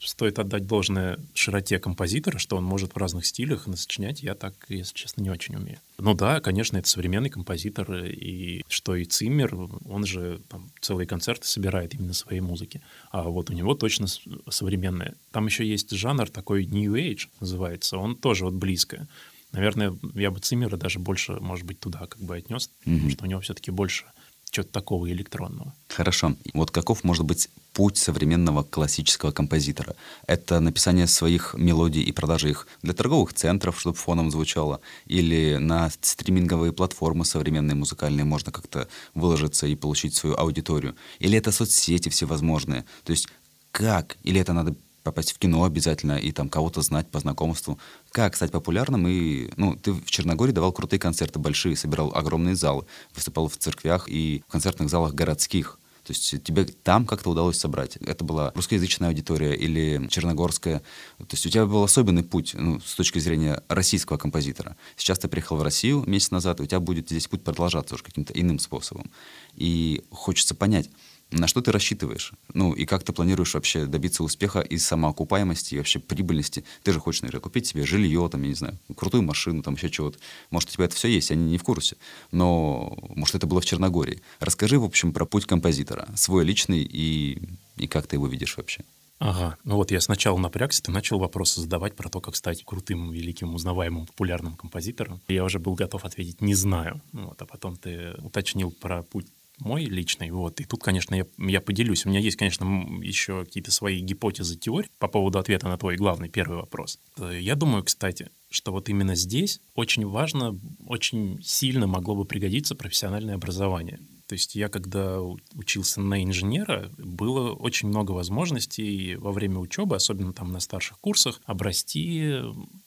стоит 0.00 0.38
отдать 0.38 0.66
должное 0.66 1.18
широте 1.34 1.78
композитора, 1.78 2.38
что 2.38 2.56
он 2.56 2.64
может 2.64 2.94
в 2.94 2.96
разных 2.96 3.26
стилях 3.26 3.66
насочинять. 3.66 4.22
Я 4.22 4.34
так, 4.34 4.54
если 4.68 4.94
честно, 4.94 5.22
не 5.22 5.30
очень 5.30 5.56
умею. 5.56 5.78
Ну 5.98 6.14
да, 6.14 6.40
конечно, 6.40 6.78
это 6.78 6.88
современный 6.88 7.28
композитор, 7.28 8.04
и 8.04 8.62
что 8.68 8.96
и 8.96 9.04
Циммер, 9.04 9.54
он 9.84 10.06
же 10.06 10.40
там 10.48 10.70
целые 10.80 11.06
концерты 11.06 11.46
собирает 11.46 11.94
именно 11.94 12.14
своей 12.14 12.40
музыки. 12.40 12.80
А 13.10 13.24
вот 13.24 13.50
у 13.50 13.52
него 13.52 13.74
точно 13.74 14.06
современная. 14.48 15.14
Там 15.32 15.46
еще 15.46 15.66
есть 15.66 15.90
жанр 15.90 16.30
такой 16.30 16.64
New 16.64 16.94
Age 16.94 17.28
называется, 17.40 17.98
он 17.98 18.16
тоже 18.16 18.44
вот 18.44 18.54
близко. 18.54 19.06
Наверное, 19.52 19.96
я 20.14 20.30
бы 20.30 20.38
Циммера 20.38 20.76
даже 20.76 21.00
больше, 21.00 21.32
может 21.40 21.66
быть, 21.66 21.80
туда 21.80 22.06
как 22.06 22.20
бы 22.20 22.36
отнес, 22.36 22.70
mm-hmm. 22.86 22.94
потому 22.94 23.10
что 23.10 23.24
у 23.24 23.26
него 23.26 23.40
все-таки 23.40 23.70
больше 23.70 24.04
чего-то 24.50 24.72
такого 24.72 25.10
электронного. 25.10 25.74
Хорошо. 25.88 26.34
Вот 26.54 26.70
каков 26.70 27.04
может 27.04 27.24
быть 27.24 27.48
путь 27.72 27.96
современного 27.96 28.62
классического 28.62 29.30
композитора? 29.30 29.94
Это 30.26 30.60
написание 30.60 31.06
своих 31.06 31.54
мелодий 31.56 32.02
и 32.02 32.12
продажа 32.12 32.48
их 32.48 32.66
для 32.82 32.92
торговых 32.92 33.32
центров, 33.32 33.80
чтобы 33.80 33.96
фоном 33.96 34.30
звучало, 34.30 34.80
или 35.06 35.56
на 35.56 35.90
стриминговые 36.00 36.72
платформы 36.72 37.24
современные 37.24 37.74
музыкальные 37.74 38.24
можно 38.24 38.52
как-то 38.52 38.88
выложиться 39.14 39.66
и 39.66 39.74
получить 39.76 40.14
свою 40.14 40.36
аудиторию, 40.36 40.94
или 41.18 41.38
это 41.38 41.52
соцсети 41.52 42.08
всевозможные. 42.08 42.84
То 43.04 43.12
есть 43.12 43.28
как? 43.72 44.16
Или 44.24 44.40
это 44.40 44.52
надо 44.52 44.74
попасть 45.02 45.32
в 45.32 45.38
кино 45.38 45.64
обязательно 45.64 46.18
и 46.18 46.32
там 46.32 46.48
кого-то 46.48 46.82
знать 46.82 47.08
по 47.10 47.20
знакомству. 47.20 47.78
Как 48.10 48.36
стать 48.36 48.52
популярным? 48.52 49.06
И, 49.08 49.50
ну, 49.56 49.76
ты 49.76 49.92
в 49.92 50.04
Черногории 50.06 50.52
давал 50.52 50.72
крутые 50.72 51.00
концерты 51.00 51.38
большие, 51.38 51.76
собирал 51.76 52.12
огромные 52.14 52.54
залы, 52.54 52.86
выступал 53.14 53.48
в 53.48 53.56
церквях 53.56 54.08
и 54.08 54.42
в 54.46 54.52
концертных 54.52 54.90
залах 54.90 55.14
городских. 55.14 55.78
То 56.04 56.12
есть 56.12 56.42
тебе 56.42 56.64
там 56.64 57.06
как-то 57.06 57.30
удалось 57.30 57.58
собрать. 57.58 57.96
Это 57.96 58.24
была 58.24 58.52
русскоязычная 58.54 59.10
аудитория 59.10 59.54
или 59.54 60.08
черногорская. 60.08 60.80
То 61.18 61.26
есть 61.30 61.46
у 61.46 61.50
тебя 61.50 61.66
был 61.66 61.84
особенный 61.84 62.24
путь 62.24 62.54
ну, 62.54 62.80
с 62.80 62.94
точки 62.94 63.18
зрения 63.18 63.62
российского 63.68 64.16
композитора. 64.16 64.76
Сейчас 64.96 65.18
ты 65.18 65.28
приехал 65.28 65.56
в 65.56 65.62
Россию 65.62 66.04
месяц 66.06 66.30
назад, 66.30 66.60
у 66.60 66.66
тебя 66.66 66.80
будет 66.80 67.08
здесь 67.08 67.28
путь 67.28 67.44
продолжаться 67.44 67.94
уже 67.94 68.02
каким-то 68.02 68.32
иным 68.32 68.58
способом. 68.58 69.10
И 69.54 70.02
хочется 70.10 70.54
понять, 70.54 70.90
на 71.30 71.46
что 71.46 71.60
ты 71.60 71.72
рассчитываешь? 71.72 72.32
Ну, 72.54 72.72
и 72.72 72.86
как 72.86 73.02
ты 73.04 73.12
планируешь 73.12 73.54
вообще 73.54 73.86
добиться 73.86 74.22
успеха 74.22 74.60
и 74.60 74.78
самоокупаемости, 74.78 75.74
и 75.74 75.78
вообще 75.78 75.98
прибыльности? 75.98 76.64
Ты 76.82 76.92
же 76.92 77.00
хочешь, 77.00 77.22
наверное, 77.22 77.40
купить 77.40 77.66
себе 77.66 77.84
жилье, 77.84 78.28
там, 78.30 78.42
я 78.42 78.48
не 78.48 78.54
знаю, 78.54 78.78
крутую 78.96 79.22
машину, 79.22 79.62
там, 79.62 79.74
еще 79.74 79.90
чего-то. 79.90 80.18
Может, 80.50 80.70
у 80.70 80.72
тебя 80.72 80.84
это 80.84 80.94
все 80.94 81.08
есть, 81.08 81.30
не, 81.30 81.36
не 81.36 81.58
в 81.58 81.62
курсе. 81.62 81.96
Но, 82.32 82.96
может, 83.14 83.34
это 83.34 83.46
было 83.46 83.60
в 83.60 83.64
Черногории. 83.64 84.20
Расскажи, 84.40 84.78
в 84.78 84.84
общем, 84.84 85.12
про 85.12 85.24
путь 85.24 85.46
композитора, 85.46 86.08
свой 86.16 86.44
личный, 86.44 86.82
и, 86.82 87.40
и 87.76 87.86
как 87.86 88.06
ты 88.06 88.16
его 88.16 88.26
видишь 88.26 88.56
вообще. 88.56 88.84
Ага, 89.20 89.58
ну 89.64 89.76
вот 89.76 89.90
я 89.90 90.00
сначала 90.00 90.38
напрягся, 90.38 90.82
ты 90.82 90.90
начал 90.90 91.18
вопросы 91.18 91.60
задавать 91.60 91.94
про 91.94 92.08
то, 92.08 92.22
как 92.22 92.36
стать 92.36 92.64
крутым, 92.64 93.12
великим, 93.12 93.54
узнаваемым, 93.54 94.06
популярным 94.06 94.56
композитором. 94.56 95.20
Я 95.28 95.44
уже 95.44 95.58
был 95.58 95.74
готов 95.74 96.06
ответить 96.06 96.40
«не 96.40 96.54
знаю». 96.54 97.02
Вот, 97.12 97.40
а 97.42 97.44
потом 97.44 97.76
ты 97.76 98.14
уточнил 98.22 98.70
про 98.70 99.02
путь 99.02 99.26
мой 99.60 99.84
личный. 99.84 100.30
Вот. 100.30 100.60
И 100.60 100.64
тут, 100.64 100.82
конечно, 100.82 101.14
я, 101.14 101.26
я 101.38 101.60
поделюсь. 101.60 102.06
У 102.06 102.08
меня 102.08 102.20
есть, 102.20 102.36
конечно, 102.36 102.64
еще 103.02 103.44
какие-то 103.44 103.70
свои 103.70 104.00
гипотезы, 104.00 104.56
теории 104.56 104.90
по 104.98 105.08
поводу 105.08 105.38
ответа 105.38 105.68
на 105.68 105.78
твой 105.78 105.96
главный 105.96 106.28
первый 106.28 106.58
вопрос. 106.58 106.98
Э, 107.18 107.38
я 107.40 107.54
думаю, 107.54 107.84
кстати, 107.84 108.30
что 108.50 108.72
вот 108.72 108.88
именно 108.88 109.14
здесь 109.14 109.60
очень 109.74 110.06
важно, 110.06 110.58
очень 110.86 111.40
сильно 111.42 111.86
могло 111.86 112.14
бы 112.14 112.24
пригодиться 112.24 112.74
профессиональное 112.74 113.34
образование. 113.34 114.00
То 114.26 114.34
есть 114.34 114.54
я, 114.54 114.68
когда 114.68 115.20
учился 115.20 116.00
на 116.00 116.22
инженера, 116.22 116.90
было 116.98 117.52
очень 117.52 117.88
много 117.88 118.12
возможностей 118.12 119.16
во 119.16 119.32
время 119.32 119.58
учебы, 119.58 119.96
особенно 119.96 120.32
там 120.32 120.52
на 120.52 120.60
старших 120.60 121.00
курсах, 121.00 121.40
обрасти 121.46 122.38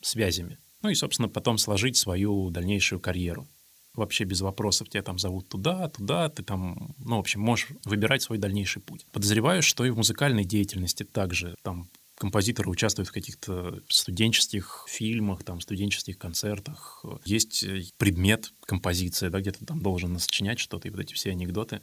связями. 0.01 0.57
Ну 0.81 0.89
и, 0.89 0.95
собственно, 0.95 1.27
потом 1.27 1.57
сложить 1.57 1.97
свою 1.97 2.49
дальнейшую 2.49 3.01
карьеру 3.01 3.47
вообще 3.95 4.23
без 4.23 4.41
вопросов 4.41 4.89
тебя 4.89 5.03
там 5.03 5.19
зовут 5.19 5.49
туда, 5.49 5.89
туда, 5.89 6.29
ты 6.29 6.43
там, 6.43 6.95
ну, 6.97 7.17
в 7.17 7.19
общем, 7.19 7.41
можешь 7.41 7.69
выбирать 7.85 8.21
свой 8.21 8.37
дальнейший 8.37 8.81
путь. 8.81 9.05
Подозреваю, 9.11 9.61
что 9.61 9.85
и 9.85 9.89
в 9.89 9.97
музыкальной 9.97 10.45
деятельности 10.45 11.03
также 11.03 11.55
там 11.63 11.89
композиторы 12.15 12.69
участвуют 12.69 13.09
в 13.09 13.11
каких-то 13.11 13.81
студенческих 13.89 14.85
фильмах, 14.87 15.43
там, 15.43 15.61
студенческих 15.61 16.17
концертах. 16.17 17.03
Есть 17.25 17.63
э, 17.63 17.83
предмет 17.97 18.53
композиция, 18.65 19.29
да, 19.29 19.39
где 19.41 19.51
то 19.51 19.65
там 19.65 19.81
должен 19.81 20.17
сочинять 20.19 20.59
что-то, 20.59 20.87
и 20.87 20.91
вот 20.91 20.99
эти 20.99 21.13
все 21.13 21.31
анекдоты 21.31 21.81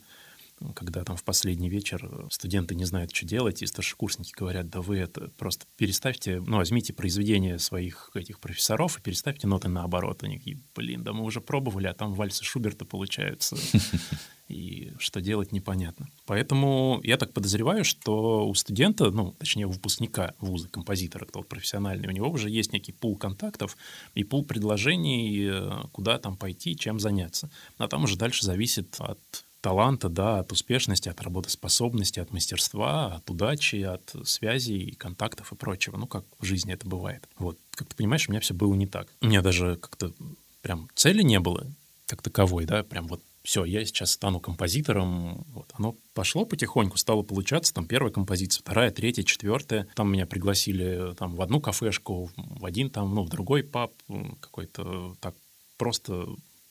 когда 0.74 1.04
там 1.04 1.16
в 1.16 1.24
последний 1.24 1.68
вечер 1.68 2.26
студенты 2.30 2.74
не 2.74 2.84
знают, 2.84 3.14
что 3.14 3.26
делать, 3.26 3.62
и 3.62 3.66
старшекурсники 3.66 4.32
говорят, 4.36 4.68
да 4.68 4.80
вы 4.80 4.98
это 4.98 5.28
просто 5.38 5.66
переставьте, 5.76 6.40
ну, 6.40 6.58
возьмите 6.58 6.92
произведения 6.92 7.58
своих 7.58 8.10
этих 8.14 8.40
профессоров 8.40 8.98
и 8.98 9.02
переставьте 9.02 9.46
ноты 9.46 9.68
наоборот. 9.68 10.22
Они 10.22 10.38
такие, 10.38 10.60
блин, 10.74 11.02
да 11.02 11.12
мы 11.12 11.24
уже 11.24 11.40
пробовали, 11.40 11.86
а 11.86 11.94
там 11.94 12.14
вальсы 12.14 12.44
Шуберта 12.44 12.84
получаются. 12.84 13.56
И 14.50 14.92
что 14.98 15.20
делать, 15.20 15.52
непонятно. 15.52 16.08
Поэтому 16.26 17.00
я 17.04 17.16
так 17.16 17.32
подозреваю, 17.32 17.84
что 17.84 18.48
у 18.48 18.54
студента, 18.54 19.12
ну, 19.12 19.30
точнее, 19.38 19.66
у 19.66 19.70
выпускника 19.70 20.34
вуза, 20.40 20.68
композитора, 20.68 21.24
кто 21.24 21.44
профессиональный, 21.44 22.08
у 22.08 22.10
него 22.10 22.28
уже 22.28 22.50
есть 22.50 22.72
некий 22.72 22.90
пул 22.90 23.16
контактов 23.16 23.76
и 24.16 24.24
пул 24.24 24.44
предложений, 24.44 25.50
э, 25.52 25.70
куда 25.92 26.18
там 26.18 26.36
пойти, 26.36 26.76
чем 26.76 26.98
заняться. 26.98 27.48
А 27.78 27.86
там 27.86 28.02
уже 28.02 28.16
дальше 28.16 28.44
зависит 28.44 28.96
от 28.98 29.20
таланта, 29.60 30.08
да, 30.08 30.40
от 30.40 30.52
успешности, 30.52 31.08
от 31.08 31.20
работоспособности, 31.20 32.20
от 32.20 32.32
мастерства, 32.32 33.14
от 33.16 33.30
удачи, 33.30 33.82
от 33.82 34.14
связей, 34.24 34.92
контактов 34.92 35.52
и 35.52 35.56
прочего. 35.56 35.96
Ну, 35.96 36.06
как 36.06 36.24
в 36.38 36.44
жизни 36.44 36.72
это 36.72 36.88
бывает. 36.88 37.28
Вот, 37.38 37.58
как 37.72 37.88
ты 37.88 37.96
понимаешь, 37.96 38.28
у 38.28 38.32
меня 38.32 38.40
все 38.40 38.54
было 38.54 38.74
не 38.74 38.86
так. 38.86 39.08
У 39.20 39.26
меня 39.26 39.42
даже 39.42 39.76
как-то 39.76 40.12
прям 40.62 40.88
цели 40.94 41.22
не 41.22 41.40
было, 41.40 41.66
как 42.06 42.22
таковой, 42.22 42.64
да, 42.64 42.82
прям 42.82 43.06
вот 43.06 43.20
все, 43.42 43.64
я 43.64 43.84
сейчас 43.84 44.12
стану 44.12 44.38
композитором. 44.38 45.44
Вот. 45.54 45.70
Оно 45.72 45.96
пошло 46.12 46.44
потихоньку, 46.44 46.98
стало 46.98 47.22
получаться. 47.22 47.72
Там 47.72 47.86
первая 47.86 48.12
композиция, 48.12 48.60
вторая, 48.60 48.90
третья, 48.90 49.22
четвертая. 49.22 49.86
Там 49.94 50.12
меня 50.12 50.26
пригласили 50.26 51.14
там, 51.14 51.36
в 51.36 51.40
одну 51.40 51.60
кафешку, 51.60 52.30
в 52.36 52.64
один 52.66 52.90
там, 52.90 53.14
ну, 53.14 53.22
в 53.24 53.30
другой 53.30 53.62
паб, 53.62 53.92
какой-то 54.40 55.16
так 55.20 55.34
просто 55.78 56.28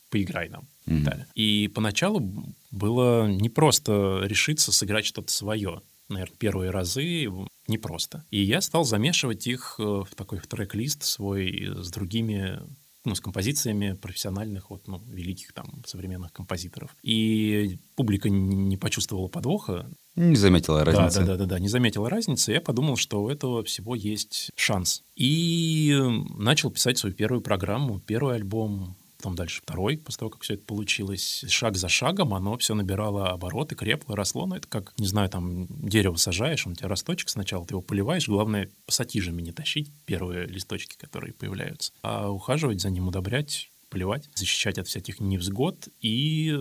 поиграй 0.10 0.50
нам. 0.50 0.68
Mm-hmm. 0.90 1.04
Да. 1.04 1.26
И 1.36 1.68
поначалу 1.68 2.56
было 2.72 3.28
непросто 3.28 4.22
решиться 4.24 4.72
сыграть 4.72 5.06
что-то 5.06 5.32
свое. 5.32 5.82
Наверное, 6.10 6.36
первые 6.38 6.72
разы 6.72 7.28
непросто. 7.68 8.26
И 8.32 8.42
я 8.42 8.62
стал 8.62 8.84
замешивать 8.84 9.46
их 9.46 9.76
э, 9.78 9.84
в 9.84 10.10
такой 10.16 10.40
трек-лист 10.40 11.04
свой 11.04 11.70
с 11.76 11.92
другими 11.92 12.60
ну, 13.06 13.16
с 13.16 13.22
композициями 13.22 13.94
профессиональных, 13.94 14.70
вот, 14.70 14.88
ну, 14.88 15.02
великих 15.08 15.54
там 15.54 15.84
современных 15.86 16.34
композиторов. 16.34 16.96
И 17.02 17.78
публика 17.96 18.30
не 18.30 18.76
почувствовала 18.78 19.28
подвоха. 19.28 19.90
Не 20.16 20.36
заметила 20.36 20.84
разницы. 20.84 21.20
Да, 21.20 21.26
да, 21.26 21.32
да, 21.32 21.38
да, 21.38 21.46
да, 21.46 21.60
не 21.60 21.70
заметила 21.70 22.10
разницы. 22.10 22.52
Я 22.52 22.62
подумал, 22.62 22.98
что 22.98 23.24
у 23.24 23.30
этого 23.30 23.64
всего 23.64 23.96
есть 23.96 24.52
шанс. 24.56 25.04
И 25.16 25.98
начал 26.38 26.72
писать 26.72 26.98
свою 26.98 27.16
первую 27.16 27.42
программу, 27.42 28.00
первый 28.00 28.36
альбом 28.36 28.98
потом 29.20 29.36
дальше 29.36 29.62
второй, 29.62 29.98
после 29.98 30.20
того, 30.20 30.32
как 30.32 30.44
все 30.44 30.54
это 30.54 30.64
получилось. 30.64 31.44
Шаг 31.50 31.76
за 31.76 31.90
шагом 31.90 32.34
оно 32.34 32.58
все 32.58 32.74
набирало 32.74 33.32
обороты, 33.32 33.76
крепло, 33.76 34.16
росло. 34.16 34.46
Но 34.46 34.56
это 34.56 34.68
как, 34.68 34.94
не 34.98 35.08
знаю, 35.08 35.30
там 35.30 35.68
дерево 35.70 36.16
сажаешь, 36.16 36.66
он 36.66 36.72
у 36.72 36.76
тебя 36.76 36.88
росточек 36.88 37.28
сначала, 37.28 37.66
ты 37.66 37.74
его 37.74 37.82
поливаешь. 37.82 38.30
Главное, 38.30 38.70
пассатижами 38.86 39.42
не 39.42 39.52
тащить 39.52 39.92
первые 40.06 40.48
листочки, 40.48 40.96
которые 40.96 41.34
появляются, 41.34 41.92
а 42.02 42.30
ухаживать 42.30 42.80
за 42.80 42.90
ним, 42.90 43.10
удобрять, 43.10 43.70
поливать, 43.90 44.30
защищать 44.36 44.78
от 44.78 44.88
всяких 44.88 45.20
невзгод 45.20 45.90
и 46.00 46.58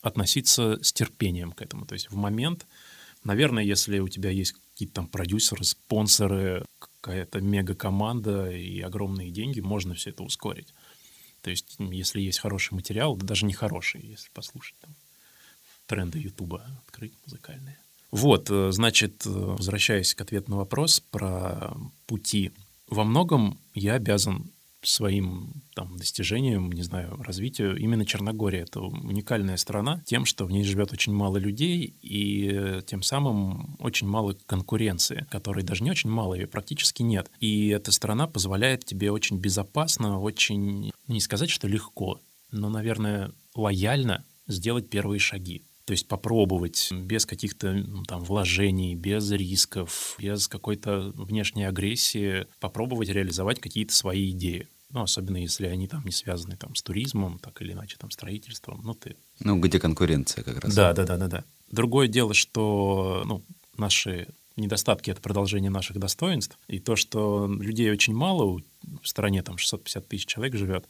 относиться 0.00 0.78
с 0.82 0.94
терпением 0.94 1.52
к 1.52 1.60
этому. 1.60 1.84
То 1.84 1.92
есть 1.92 2.10
в 2.10 2.16
момент, 2.16 2.66
наверное, 3.24 3.62
если 3.62 3.98
у 3.98 4.08
тебя 4.08 4.30
есть 4.30 4.54
какие-то 4.72 4.94
там 4.94 5.06
продюсеры, 5.06 5.64
спонсоры, 5.64 6.64
какая-то 6.78 7.42
мега-команда 7.42 8.50
и 8.50 8.80
огромные 8.80 9.30
деньги, 9.30 9.60
можно 9.60 9.92
все 9.92 10.10
это 10.10 10.22
ускорить. 10.22 10.72
То 11.42 11.50
есть, 11.50 11.76
если 11.78 12.20
есть 12.20 12.38
хороший 12.38 12.74
материал, 12.74 13.16
да 13.16 13.26
даже 13.26 13.46
не 13.46 13.52
хороший, 13.52 14.02
если 14.02 14.28
послушать 14.30 14.76
там 14.80 14.94
тренды 15.86 16.18
Ютуба, 16.18 16.64
открыть 16.86 17.14
музыкальные. 17.26 17.78
Вот, 18.10 18.50
э, 18.50 18.72
значит, 18.72 19.24
э, 19.26 19.30
возвращаясь 19.30 20.14
к 20.14 20.20
ответу 20.20 20.50
на 20.50 20.56
вопрос 20.58 21.00
про 21.00 21.76
пути. 22.06 22.52
Во 22.88 23.04
многом 23.04 23.58
я 23.74 23.94
обязан 23.94 24.50
своим 24.82 25.62
там, 25.74 25.96
достижением, 25.96 26.72
не 26.72 26.82
знаю, 26.82 27.16
развитию 27.22 27.76
именно 27.76 28.06
Черногория. 28.06 28.62
Это 28.62 28.80
уникальная 28.80 29.56
страна 29.56 30.02
тем, 30.06 30.24
что 30.24 30.44
в 30.46 30.50
ней 30.50 30.64
живет 30.64 30.92
очень 30.92 31.12
мало 31.12 31.36
людей 31.36 31.94
и 32.02 32.80
тем 32.86 33.02
самым 33.02 33.76
очень 33.78 34.06
мало 34.06 34.36
конкуренции, 34.46 35.26
которой 35.30 35.64
даже 35.64 35.84
не 35.84 35.90
очень 35.90 36.10
мало, 36.10 36.34
ее 36.34 36.46
практически 36.46 37.02
нет. 37.02 37.30
И 37.40 37.68
эта 37.68 37.92
страна 37.92 38.26
позволяет 38.26 38.84
тебе 38.84 39.10
очень 39.10 39.38
безопасно, 39.38 40.20
очень, 40.20 40.92
ну, 41.06 41.14
не 41.14 41.20
сказать, 41.20 41.50
что 41.50 41.68
легко, 41.68 42.20
но, 42.50 42.68
наверное, 42.68 43.32
лояльно 43.54 44.24
сделать 44.46 44.88
первые 44.90 45.18
шаги. 45.20 45.62
То 45.90 45.94
есть 45.94 46.06
попробовать 46.06 46.92
без 46.92 47.26
каких-то 47.26 47.72
ну, 47.72 48.04
там 48.04 48.22
вложений, 48.22 48.94
без 48.94 49.28
рисков, 49.32 50.14
без 50.20 50.46
какой-то 50.46 51.10
внешней 51.16 51.64
агрессии, 51.64 52.46
попробовать 52.60 53.08
реализовать 53.08 53.58
какие-то 53.58 53.92
свои 53.92 54.30
идеи. 54.30 54.68
Ну, 54.90 55.02
особенно 55.02 55.38
если 55.38 55.66
они 55.66 55.88
там 55.88 56.04
не 56.04 56.12
связаны 56.12 56.56
там 56.56 56.76
с 56.76 56.82
туризмом, 56.82 57.40
так 57.40 57.60
или 57.60 57.72
иначе, 57.72 57.96
там, 57.98 58.12
строительством. 58.12 58.82
Ну, 58.84 58.94
ты... 58.94 59.16
Ну, 59.40 59.58
где 59.58 59.80
конкуренция 59.80 60.44
как 60.44 60.62
раз. 60.62 60.72
Да, 60.72 60.92
да, 60.92 61.04
да, 61.04 61.16
да, 61.16 61.26
да. 61.26 61.44
Другое 61.72 62.06
дело, 62.06 62.34
что 62.34 63.24
ну, 63.26 63.42
наши 63.76 64.28
недостатки— 64.54 65.10
это 65.10 65.20
продолжение 65.20 65.72
наших 65.72 65.98
достоинств. 65.98 66.56
И 66.68 66.78
то, 66.78 66.94
что 66.94 67.48
людей 67.48 67.90
очень 67.90 68.14
мало, 68.14 68.60
в 69.02 69.08
стране 69.08 69.42
там 69.42 69.58
650 69.58 70.06
тысяч 70.06 70.26
человек 70.26 70.54
живет, 70.54 70.86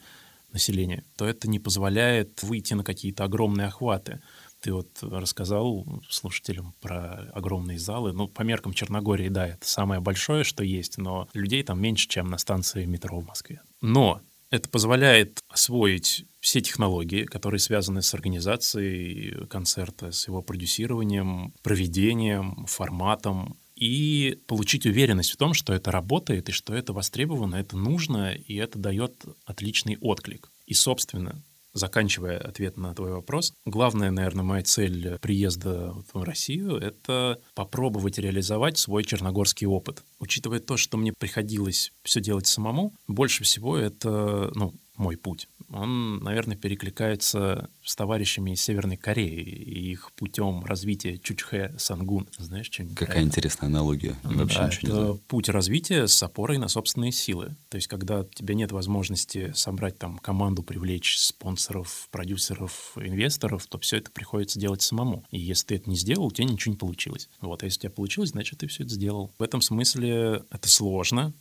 население, 0.53 1.05
то 1.17 1.27
это 1.27 1.49
не 1.49 1.59
позволяет 1.59 2.43
выйти 2.43 2.75
на 2.75 2.85
какие-то 2.85 3.25
огромные 3.25 3.69
охваты. 3.69 4.21
Ты 4.61 4.73
вот 4.73 4.89
рассказал 5.03 5.87
слушателям 6.09 6.75
про 6.81 7.31
огромные 7.33 7.79
залы. 7.79 8.13
Ну, 8.13 8.29
по 8.29 8.43
меркам 8.43 8.75
Черногории, 8.75 9.29
да, 9.29 9.49
это 9.49 9.67
самое 9.67 10.01
большое, 10.01 10.45
что 10.45 10.63
есть, 10.63 10.99
но 10.99 11.29
людей 11.33 11.63
там 11.63 11.81
меньше, 11.81 12.09
чем 12.09 12.29
на 12.29 12.39
станции 12.39 12.85
метро 12.85 13.19
в 13.21 13.27
Москве. 13.27 13.63
Но 13.81 14.21
это 14.51 14.69
позволяет 14.69 15.41
освоить 15.49 16.27
все 16.41 16.61
технологии, 16.61 17.25
которые 17.25 17.61
связаны 17.61 18.03
с 18.03 18.13
организацией 18.15 19.47
концерта, 19.47 20.11
с 20.13 20.27
его 20.27 20.43
продюсированием, 20.43 21.53
проведением, 21.63 22.67
форматом, 22.67 23.57
и 23.81 24.39
получить 24.47 24.85
уверенность 24.85 25.31
в 25.33 25.37
том, 25.39 25.55
что 25.55 25.73
это 25.73 25.91
работает, 25.91 26.51
и 26.51 26.53
что 26.53 26.75
это 26.75 26.93
востребовано, 26.93 27.57
это 27.57 27.79
нужно, 27.79 28.35
и 28.35 28.57
это 28.57 28.79
дает 28.79 29.25
отличный 29.47 29.97
отклик. 30.03 30.51
И, 30.67 30.75
собственно, 30.75 31.43
заканчивая 31.73 32.39
ответ 32.39 32.77
на 32.77 32.95
твой 32.95 33.13
вопрос, 33.13 33.53
главная, 33.65 34.11
наверное, 34.11 34.45
моя 34.45 34.63
цель 34.63 35.19
приезда 35.21 35.95
в 36.13 36.23
Россию— 36.23 36.77
это 36.79 37.41
попробовать 37.55 38.19
реализовать 38.19 38.79
свой 38.79 39.05
черногорский 39.05 39.67
опыт. 39.67 40.03
Учитывая 40.19 40.61
то, 40.61 40.77
что 40.77 40.97
мне 40.97 41.13
приходилось 41.19 41.93
все 42.03 42.21
делать 42.21 42.47
самому, 42.47 42.93
больше 43.07 43.45
всего 43.45 43.77
это, 43.77 44.51
ну, 44.55 44.75
мой 45.01 45.17
путь. 45.17 45.49
Он, 45.71 46.19
наверное, 46.19 46.57
перекликается 46.57 47.71
с 47.83 47.97
товарищами 47.97 48.53
из 48.53 48.61
Северной 48.61 48.97
Кореи 48.97 49.41
и 49.41 49.93
их 49.93 50.13
путем 50.13 50.65
развития 50.65 51.17
Чучхе 51.19 51.75
Сангун. 51.79 52.29
Знаешь, 52.37 52.67
что-нибудь? 52.71 52.99
Какая 52.99 53.23
интересная 53.23 53.69
аналогия. 53.69 54.17
Вообще 54.23 54.59
да, 54.59 54.67
ничего 54.67 54.81
не 54.83 54.89
это 54.89 55.05
знаю. 55.05 55.21
путь 55.29 55.49
развития 55.49 56.07
с 56.07 56.23
опорой 56.23 56.59
на 56.59 56.69
собственные 56.69 57.13
силы. 57.13 57.57
То 57.71 57.77
есть, 57.77 57.87
когда 57.87 58.21
у 58.21 58.25
тебя 58.25 58.55
нет 58.55 58.73
возможности 58.73 59.53
собрать 59.55 59.99
там 59.99 60.19
команду, 60.19 60.63
привлечь 60.63 61.17
спонсоров, 61.17 62.09
продюсеров, 62.11 62.93
инвесторов, 62.97 63.67
то 63.67 63.79
все 63.79 63.97
это 63.99 64.11
приходится 64.11 64.61
делать 64.61 64.83
самому. 64.83 65.25
И 65.31 65.39
если 65.39 65.69
ты 65.69 65.77
это 65.77 65.89
не 65.89 65.97
сделал, 65.97 66.27
у 66.27 66.31
тебя 66.31 66.47
ничего 66.47 66.73
не 66.73 66.79
получилось. 66.79 67.31
Вот, 67.41 67.63
а 67.63 67.67
если 67.67 67.79
у 67.79 67.83
тебя 67.83 67.91
получилось, 67.91 68.31
значит, 68.31 68.59
ты 68.59 68.67
все 68.67 68.85
это 68.85 68.93
сделал. 68.93 69.33
В 69.39 69.43
этом 69.43 69.63
смысле 69.63 70.45
это 70.51 70.69
сложно, 70.69 71.33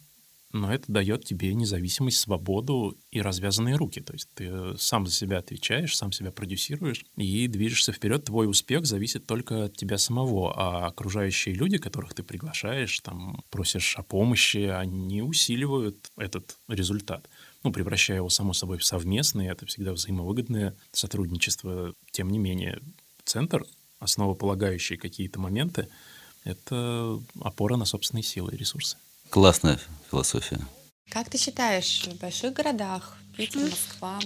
но 0.51 0.73
это 0.73 0.91
дает 0.91 1.25
тебе 1.25 1.53
независимость, 1.53 2.17
свободу 2.17 2.97
и 3.11 3.21
развязанные 3.21 3.75
руки. 3.75 4.01
То 4.01 4.13
есть 4.13 4.29
ты 4.33 4.77
сам 4.77 5.05
за 5.05 5.13
себя 5.13 5.37
отвечаешь, 5.37 5.95
сам 5.95 6.11
себя 6.11 6.31
продюсируешь 6.31 7.05
и 7.15 7.47
движешься 7.47 7.91
вперед. 7.91 8.25
Твой 8.25 8.49
успех 8.49 8.85
зависит 8.85 9.27
только 9.27 9.65
от 9.65 9.77
тебя 9.77 9.97
самого, 9.97 10.53
а 10.55 10.87
окружающие 10.87 11.53
люди, 11.53 11.77
которых 11.77 12.13
ты 12.13 12.23
приглашаешь, 12.23 12.99
там, 13.01 13.43
просишь 13.51 13.95
о 13.97 14.03
помощи, 14.03 14.57
они 14.57 15.21
усиливают 15.21 16.11
этот 16.17 16.57
результат. 16.67 17.29
Ну, 17.63 17.71
превращая 17.71 18.17
его, 18.17 18.29
само 18.29 18.53
собой, 18.53 18.77
в 18.77 18.85
совместное, 18.85 19.51
это 19.51 19.65
всегда 19.65 19.91
взаимовыгодное 19.93 20.75
сотрудничество. 20.91 21.93
Тем 22.11 22.29
не 22.29 22.39
менее, 22.39 22.81
центр, 23.23 23.65
основополагающие 23.99 24.97
какие-то 24.97 25.39
моменты, 25.39 25.89
это 26.43 27.21
опора 27.41 27.75
на 27.75 27.85
собственные 27.85 28.23
силы 28.23 28.53
и 28.53 28.57
ресурсы. 28.57 28.97
Классная 29.29 29.79
философия. 30.09 30.59
Как 31.11 31.29
ты 31.29 31.37
считаешь, 31.37 32.07
в 32.07 32.17
больших 32.17 32.53
городах, 32.53 33.15
Питер, 33.37 33.61
Москва, 33.61 34.19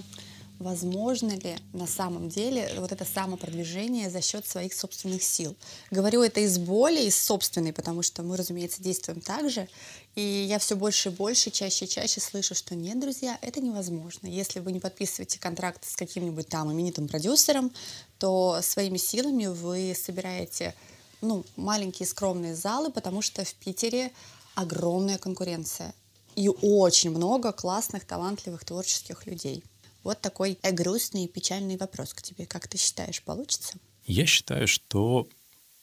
возможно 0.58 1.32
ли 1.32 1.56
на 1.74 1.86
самом 1.86 2.30
деле 2.30 2.70
вот 2.78 2.90
это 2.90 3.04
самопродвижение 3.04 4.08
за 4.08 4.22
счет 4.22 4.46
своих 4.46 4.72
собственных 4.72 5.22
сил? 5.22 5.54
Говорю 5.90 6.22
это 6.22 6.40
из 6.40 6.56
боли, 6.56 7.02
из 7.02 7.22
собственной, 7.22 7.74
потому 7.74 8.02
что 8.02 8.22
мы, 8.22 8.38
разумеется, 8.38 8.82
действуем 8.82 9.20
так 9.20 9.50
же. 9.50 9.68
И 10.14 10.22
я 10.22 10.58
все 10.58 10.74
больше 10.74 11.10
и 11.10 11.12
больше, 11.12 11.50
чаще 11.50 11.84
и 11.84 11.88
чаще 11.88 12.22
слышу, 12.22 12.54
что 12.54 12.74
нет, 12.74 12.98
друзья, 12.98 13.38
это 13.42 13.60
невозможно. 13.60 14.26
Если 14.26 14.60
вы 14.60 14.72
не 14.72 14.80
подписываете 14.80 15.38
контракт 15.38 15.84
с 15.84 15.96
каким-нибудь 15.96 16.48
там 16.48 16.72
именитым 16.72 17.08
продюсером, 17.08 17.72
то 18.18 18.60
своими 18.62 18.96
силами 18.96 19.48
вы 19.48 19.94
собираете 19.94 20.74
ну, 21.20 21.44
маленькие 21.56 22.06
скромные 22.06 22.54
залы, 22.54 22.90
потому 22.90 23.20
что 23.20 23.44
в 23.44 23.54
Питере 23.56 24.10
огромная 24.54 25.18
конкуренция 25.18 25.94
и 26.36 26.48
очень 26.48 27.10
много 27.10 27.52
классных, 27.52 28.04
талантливых, 28.04 28.64
творческих 28.64 29.26
людей. 29.26 29.62
Вот 30.02 30.20
такой 30.20 30.58
грустный 30.62 31.24
и 31.24 31.28
печальный 31.28 31.76
вопрос 31.76 32.12
к 32.12 32.22
тебе. 32.22 32.46
Как 32.46 32.68
ты 32.68 32.76
считаешь, 32.76 33.22
получится? 33.22 33.74
Я 34.04 34.26
считаю, 34.26 34.68
что 34.68 35.28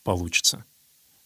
получится. 0.03 0.65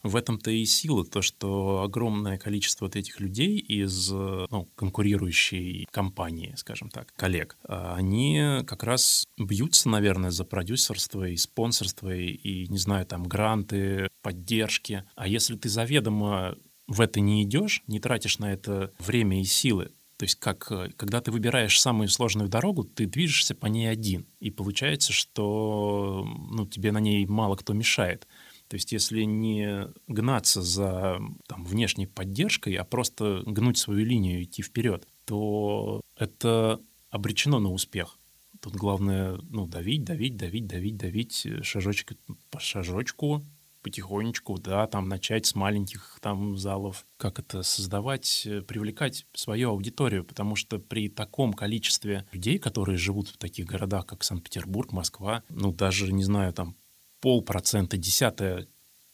В 0.02 0.14
этом-то 0.14 0.52
и 0.52 0.64
сила, 0.64 1.04
то, 1.04 1.20
что 1.20 1.82
огромное 1.82 2.38
количество 2.38 2.84
вот 2.84 2.94
этих 2.94 3.18
людей 3.18 3.58
из 3.58 4.10
ну, 4.10 4.68
конкурирующей 4.76 5.86
компании, 5.90 6.54
скажем 6.56 6.90
так, 6.90 7.12
коллег, 7.16 7.56
а, 7.64 7.96
они 7.96 8.62
как 8.66 8.84
раз 8.84 9.24
бьются, 9.36 9.88
наверное, 9.88 10.30
за 10.30 10.44
продюсерство 10.44 11.24
и 11.26 11.36
спонсорство, 11.36 12.14
и, 12.14 12.68
не 12.68 12.78
знаю, 12.78 13.04
там, 13.04 13.24
гранты, 13.24 14.08
поддержки. 14.22 15.02
А 15.16 15.26
если 15.26 15.56
ты 15.56 15.68
заведомо 15.68 16.56
в 16.86 17.00
это 17.00 17.20
не 17.20 17.42
идешь, 17.42 17.82
не 17.86 18.00
тратишь 18.00 18.38
на 18.38 18.52
это 18.52 18.92
время 18.98 19.40
и 19.40 19.44
силы, 19.44 19.90
то 20.16 20.24
есть 20.24 20.36
как, 20.36 20.70
э, 20.70 20.90
когда 20.96 21.20
ты 21.20 21.30
выбираешь 21.30 21.80
самую 21.80 22.08
сложную 22.08 22.48
дорогу, 22.48 22.84
ты 22.84 23.06
движешься 23.06 23.54
по 23.54 23.66
ней 23.66 23.86
один. 23.86 24.26
И 24.40 24.50
получается, 24.50 25.12
что 25.12 26.26
ну, 26.50 26.66
тебе 26.66 26.92
на 26.92 26.98
ней 26.98 27.26
мало 27.26 27.56
кто 27.56 27.74
мешает. 27.74 28.26
То 28.68 28.74
есть 28.74 28.92
если 28.92 29.22
не 29.22 29.88
гнаться 30.08 30.62
за 30.62 31.20
там, 31.46 31.64
внешней 31.64 32.06
поддержкой, 32.06 32.74
а 32.74 32.84
просто 32.84 33.42
гнуть 33.46 33.78
свою 33.78 34.04
линию 34.04 34.40
и 34.40 34.44
идти 34.44 34.62
вперед, 34.62 35.06
то 35.24 36.00
это 36.16 36.80
обречено 37.10 37.60
на 37.60 37.70
успех. 37.70 38.18
Тут 38.60 38.74
главное 38.74 39.38
ну, 39.50 39.66
давить, 39.66 40.04
давить, 40.04 40.36
давить, 40.36 40.66
давить, 40.66 40.96
давить, 40.96 41.46
шажочек 41.62 42.14
по 42.50 42.58
шажочку, 42.58 43.44
потихонечку, 43.86 44.58
да, 44.58 44.88
там 44.88 45.08
начать 45.08 45.46
с 45.46 45.54
маленьких 45.54 46.18
там 46.20 46.58
залов, 46.58 47.06
как 47.18 47.38
это 47.38 47.62
создавать, 47.62 48.42
э, 48.44 48.60
привлекать 48.60 49.26
свою 49.32 49.70
аудиторию, 49.70 50.24
потому 50.24 50.56
что 50.56 50.80
при 50.80 51.08
таком 51.08 51.52
количестве 51.52 52.26
людей, 52.32 52.58
которые 52.58 52.98
живут 52.98 53.28
в 53.28 53.36
таких 53.36 53.66
городах, 53.66 54.04
как 54.04 54.24
Санкт-Петербург, 54.24 54.90
Москва, 54.90 55.44
ну, 55.50 55.70
даже, 55.70 56.12
не 56.12 56.24
знаю, 56.24 56.52
там 56.52 56.74
полпроцента, 57.20 57.96
десятая 57.96 58.66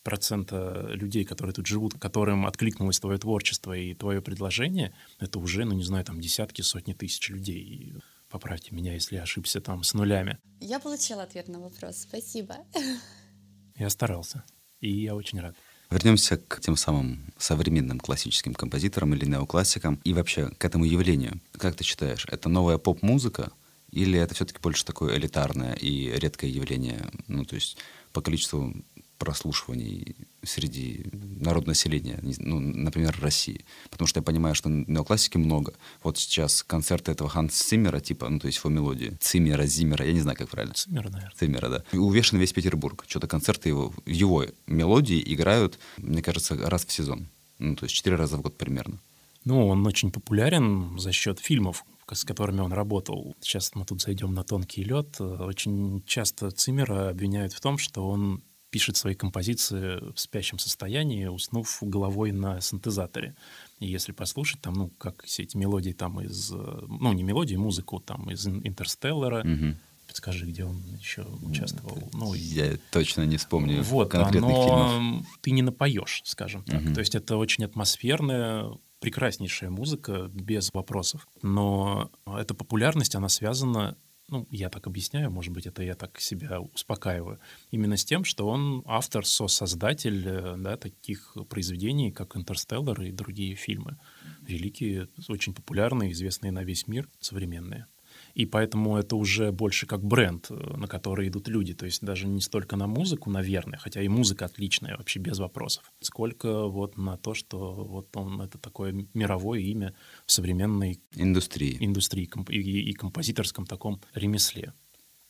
процента 0.04 0.86
людей, 0.94 1.26
которые 1.26 1.52
тут 1.52 1.66
живут, 1.66 1.98
которым 1.98 2.46
откликнулось 2.46 2.98
твое 2.98 3.18
творчество 3.18 3.74
и 3.74 3.92
твое 3.92 4.22
предложение, 4.22 4.94
это 5.18 5.38
уже, 5.38 5.66
ну, 5.66 5.74
не 5.74 5.84
знаю, 5.84 6.06
там 6.06 6.18
десятки, 6.18 6.62
сотни 6.62 6.94
тысяч 6.94 7.28
людей. 7.28 7.92
Поправьте 8.30 8.74
меня, 8.74 8.94
если 8.94 9.16
я 9.16 9.24
ошибся 9.24 9.60
там 9.60 9.82
с 9.82 9.92
нулями. 9.92 10.38
Я 10.60 10.80
получила 10.80 11.24
ответ 11.24 11.48
на 11.48 11.60
вопрос. 11.60 11.98
Спасибо. 11.98 12.56
Я 13.76 13.90
старался 13.90 14.42
и 14.82 14.90
я 14.90 15.14
очень 15.14 15.40
рад. 15.40 15.56
Вернемся 15.90 16.36
к 16.36 16.60
тем 16.60 16.76
самым 16.76 17.32
современным 17.38 18.00
классическим 18.00 18.54
композиторам 18.54 19.14
или 19.14 19.24
неоклассикам 19.24 20.00
и 20.04 20.12
вообще 20.12 20.48
к 20.58 20.64
этому 20.64 20.84
явлению. 20.84 21.40
Как 21.52 21.76
ты 21.76 21.84
считаешь, 21.84 22.26
это 22.30 22.48
новая 22.48 22.78
поп-музыка 22.78 23.52
или 23.90 24.18
это 24.18 24.34
все-таки 24.34 24.58
больше 24.60 24.84
такое 24.84 25.16
элитарное 25.16 25.74
и 25.74 26.10
редкое 26.18 26.50
явление, 26.50 27.10
ну, 27.28 27.44
то 27.44 27.54
есть 27.54 27.76
по 28.12 28.22
количеству 28.22 28.74
прослушиваний 29.22 30.16
среди 30.42 31.06
народного 31.12 31.70
населения, 31.70 32.18
ну, 32.38 32.58
например, 32.58 33.16
России. 33.20 33.64
Потому 33.88 34.08
что 34.08 34.18
я 34.18 34.24
понимаю, 34.24 34.56
что 34.56 34.68
неоклассики 34.68 35.38
много. 35.38 35.74
Вот 36.02 36.18
сейчас 36.18 36.64
концерты 36.64 37.12
этого 37.12 37.30
Ханс 37.30 37.54
Циммера, 37.54 38.00
типа, 38.00 38.28
ну, 38.28 38.40
то 38.40 38.48
есть 38.48 38.58
его 38.58 38.70
мелодии. 38.70 39.16
Циммера, 39.20 39.64
Зиммера, 39.64 40.04
я 40.04 40.12
не 40.12 40.20
знаю, 40.20 40.36
как 40.36 40.48
правильно. 40.48 40.74
Циммера, 40.74 41.08
наверное. 41.08 41.36
Циммера, 41.36 41.68
да. 41.68 41.84
И 41.92 41.98
увешан 41.98 42.40
весь 42.40 42.52
Петербург. 42.52 43.04
Что-то 43.06 43.28
концерты 43.28 43.68
его, 43.68 43.94
его 44.06 44.44
мелодии 44.66 45.22
играют, 45.24 45.78
мне 45.98 46.20
кажется, 46.20 46.56
раз 46.56 46.84
в 46.84 46.90
сезон. 46.90 47.28
Ну, 47.60 47.76
то 47.76 47.84
есть 47.84 47.94
четыре 47.94 48.16
раза 48.16 48.36
в 48.36 48.42
год 48.42 48.58
примерно. 48.58 48.98
Ну, 49.44 49.68
он 49.68 49.86
очень 49.86 50.10
популярен 50.10 50.98
за 50.98 51.12
счет 51.12 51.38
фильмов, 51.38 51.84
с 52.12 52.24
которыми 52.24 52.60
он 52.60 52.72
работал. 52.72 53.36
Сейчас 53.40 53.70
мы 53.76 53.84
тут 53.84 54.02
зайдем 54.02 54.34
на 54.34 54.42
тонкий 54.42 54.82
лед. 54.82 55.20
Очень 55.20 56.02
часто 56.06 56.50
Циммера 56.50 57.10
обвиняют 57.10 57.52
в 57.52 57.60
том, 57.60 57.78
что 57.78 58.08
он 58.08 58.42
пишет 58.72 58.96
свои 58.96 59.14
композиции 59.14 60.00
в 60.14 60.18
спящем 60.18 60.58
состоянии, 60.58 61.26
уснув 61.26 61.78
головой 61.82 62.32
на 62.32 62.60
синтезаторе. 62.62 63.36
И 63.80 63.86
если 63.86 64.12
послушать, 64.12 64.62
там, 64.62 64.72
ну, 64.74 64.88
как 64.98 65.22
все 65.24 65.42
эти 65.42 65.58
мелодии 65.58 65.92
там 65.92 66.20
из... 66.22 66.50
Ну, 66.50 67.12
не 67.12 67.22
мелодии, 67.22 67.56
музыку 67.56 68.00
там 68.00 68.30
из 68.30 68.46
«Интерстеллара», 68.46 69.44
Мгм. 69.44 69.76
подскажи, 70.08 70.46
где 70.46 70.64
он 70.64 70.82
еще 70.98 71.22
участвовал. 71.42 71.98
Ну, 72.14 72.32
Я 72.32 72.78
точно 72.90 73.26
не 73.26 73.36
вспомню 73.36 73.82
вот, 73.82 74.10
конкретных 74.10 74.44
оно, 74.50 74.88
фильмов. 74.88 75.26
ты 75.42 75.50
не 75.50 75.60
напоешь, 75.62 76.22
скажем 76.24 76.64
так. 76.64 76.80
Мгм. 76.80 76.94
То 76.94 77.00
есть 77.00 77.14
это 77.14 77.36
очень 77.36 77.64
атмосферная, 77.64 78.70
прекраснейшая 79.00 79.68
музыка, 79.68 80.30
без 80.32 80.70
вопросов. 80.72 81.26
Но 81.42 82.10
эта 82.26 82.54
популярность, 82.54 83.14
она 83.16 83.28
связана, 83.28 83.96
ну, 84.32 84.48
я 84.50 84.70
так 84.70 84.86
объясняю, 84.86 85.30
может 85.30 85.52
быть, 85.52 85.66
это 85.66 85.82
я 85.82 85.94
так 85.94 86.18
себя 86.18 86.60
успокаиваю, 86.60 87.38
именно 87.70 87.96
с 87.96 88.04
тем, 88.04 88.24
что 88.24 88.48
он 88.48 88.82
автор, 88.86 89.26
сосоздатель 89.26 90.26
э, 90.26 90.56
да, 90.56 90.76
таких 90.76 91.36
произведений, 91.48 92.10
как 92.10 92.34
«Интерстеллар» 92.36 93.00
и 93.02 93.12
другие 93.12 93.54
фильмы. 93.54 93.98
Великие, 94.40 95.08
очень 95.28 95.54
популярные, 95.54 96.12
известные 96.12 96.50
на 96.50 96.64
весь 96.64 96.88
мир, 96.88 97.08
современные. 97.20 97.86
И 98.34 98.46
поэтому 98.46 98.96
это 98.96 99.16
уже 99.16 99.52
больше 99.52 99.86
как 99.86 100.02
бренд, 100.02 100.46
э, 100.50 100.54
на 100.54 100.86
который 100.86 101.28
идут 101.28 101.48
люди. 101.48 101.74
То 101.74 101.86
есть 101.86 102.02
даже 102.02 102.26
не 102.26 102.40
столько 102.40 102.76
на 102.76 102.86
музыку, 102.86 103.30
наверное, 103.30 103.78
хотя 103.78 104.00
и 104.02 104.08
музыка 104.08 104.46
отличная, 104.46 104.96
вообще 104.96 105.18
без 105.20 105.38
вопросов, 105.38 105.92
сколько 106.00 106.66
вот 106.66 106.96
на 106.96 107.16
то, 107.16 107.34
что 107.34 107.72
вот 107.72 108.16
он 108.16 108.40
это 108.40 108.58
такое 108.58 109.06
мировое 109.14 109.60
имя 109.60 109.94
в 110.26 110.32
современной 110.32 111.00
Индустрии. 111.14 111.76
индустрии 111.80 112.26
комп- 112.26 112.50
и, 112.50 112.60
и 112.60 112.92
композиторском 112.92 113.66
таком 113.66 114.00
ремесле. 114.14 114.72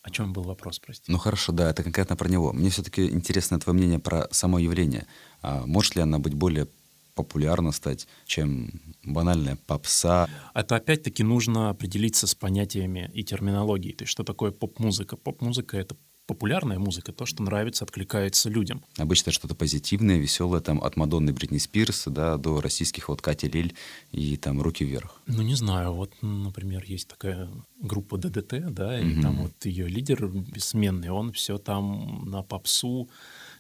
О 0.03 0.11
чем 0.11 0.33
был 0.33 0.43
вопрос, 0.43 0.81
прости? 0.81 1.11
Ну 1.11 1.19
хорошо, 1.19 1.53
да, 1.53 1.71
это 1.71 1.85
конкретно 1.85 2.17
про 2.17 2.29
него. 2.29 2.53
Мне 2.53 2.71
все-таки 2.71 3.09
интересно 3.09 3.61
твое 3.61 3.77
мнение 3.79 4.01
про 4.01 4.27
само 4.33 4.59
явление. 4.59 5.07
А 5.43 5.65
может 5.65 5.95
ли 5.95 6.03
она 6.03 6.19
быть 6.19 6.35
более 6.35 6.67
популярна 7.15 7.73
стать, 7.73 8.07
чем 8.27 8.71
банальная 9.05 9.57
попса? 9.67 10.29
Это 10.55 10.77
опять-таки 10.77 11.23
нужно 11.23 11.71
определиться 11.71 12.27
с 12.27 12.35
понятиями 12.35 13.11
и 13.15 13.23
терминологией. 13.25 13.95
То 13.95 14.05
есть 14.05 14.13
что 14.13 14.25
такое 14.25 14.51
поп-музыка? 14.51 15.17
Поп-музыка— 15.17 15.77
это 15.79 15.97
популярная 16.27 16.79
музыка, 16.79 17.13
то, 17.13 17.27
что 17.27 17.43
нравится, 17.43 17.85
откликается 17.85 18.49
людям. 18.49 18.83
Обычно 18.97 19.33
что-то 19.33 19.55
позитивное, 19.55 20.19
веселое, 20.19 20.61
там 20.61 20.83
от 20.83 20.97
Мадонны 20.97 21.33
Бритни 21.33 21.59
Спирс 21.59 22.05
да, 22.07 22.37
до 22.37 22.61
российских 22.61 23.09
вот 23.09 23.21
Кати 23.21 23.49
Лель 23.49 23.75
и 24.13 24.37
там 24.37 24.63
«Руки 24.63 24.85
вверх». 24.85 25.21
Ну, 25.27 25.43
не 25.43 25.57
знаю, 25.57 25.93
вот, 25.93 26.15
например, 26.23 26.85
есть 26.87 27.09
такая 27.09 27.51
группа 27.81 28.17
ДДТ, 28.19 28.73
да, 28.73 28.99
и 29.01 29.05
Мгм. 29.05 29.23
там 29.23 29.37
вот 29.43 29.67
ее 29.67 29.89
лидер 29.89 30.27
бессменный, 30.29 31.11
он 31.11 31.33
все 31.33 31.59
там 31.59 32.25
на 32.31 32.43
попсу, 32.43 33.11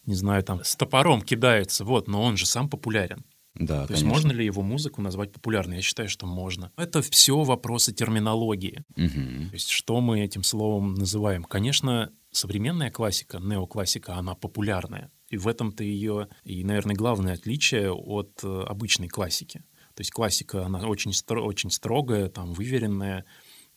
не 0.07 0.15
знаю, 0.15 0.43
там 0.45 0.63
с 0.63 0.77
топором 0.77 1.21
кидается, 1.21 1.85
вот, 1.85 2.07
но 2.09 2.23
он 2.23 2.37
же 2.37 2.47
сам 2.47 2.69
популярен. 2.71 3.25
Да, 3.55 3.87
То 3.87 3.93
есть 3.93 4.03
конечно. 4.03 4.09
можно 4.09 4.33
ли 4.33 4.45
его 4.45 4.63
музыку 4.63 5.03
назвать 5.03 5.33
популярной? 5.33 5.77
Я 5.77 5.83
считаю, 5.83 6.09
что 6.09 6.27
можно. 6.27 6.73
Это 6.77 7.03
все 7.03 7.43
вопросы 7.43 7.93
терминологии. 7.93 8.83
Мгм. 8.97 9.49
То 9.51 9.55
есть 9.55 9.69
что 9.69 10.01
мы 10.01 10.21
этим 10.21 10.43
словом 10.43 10.95
называем? 10.95 11.45
Конечно, 11.45 12.11
современная 12.31 12.91
классика, 12.91 13.39
неоклассика, 13.39 14.17
она 14.17 14.35
популярная. 14.35 15.11
И 15.29 15.37
в 15.37 15.49
этом-то 15.49 15.85
ее, 15.85 16.29
и, 16.45 16.65
наверное, 16.65 16.95
главное 16.97 17.35
отличие 17.35 17.93
от 17.93 18.41
э, 18.43 18.65
обычной 18.69 19.09
классики. 19.09 19.65
То 19.95 20.01
есть 20.01 20.11
классика, 20.11 20.65
она 20.65 20.81
очень, 20.87 21.11
стро- 21.11 21.43
очень 21.43 21.71
строгая, 21.71 22.29
там, 22.29 22.55
выверенная, 22.55 23.27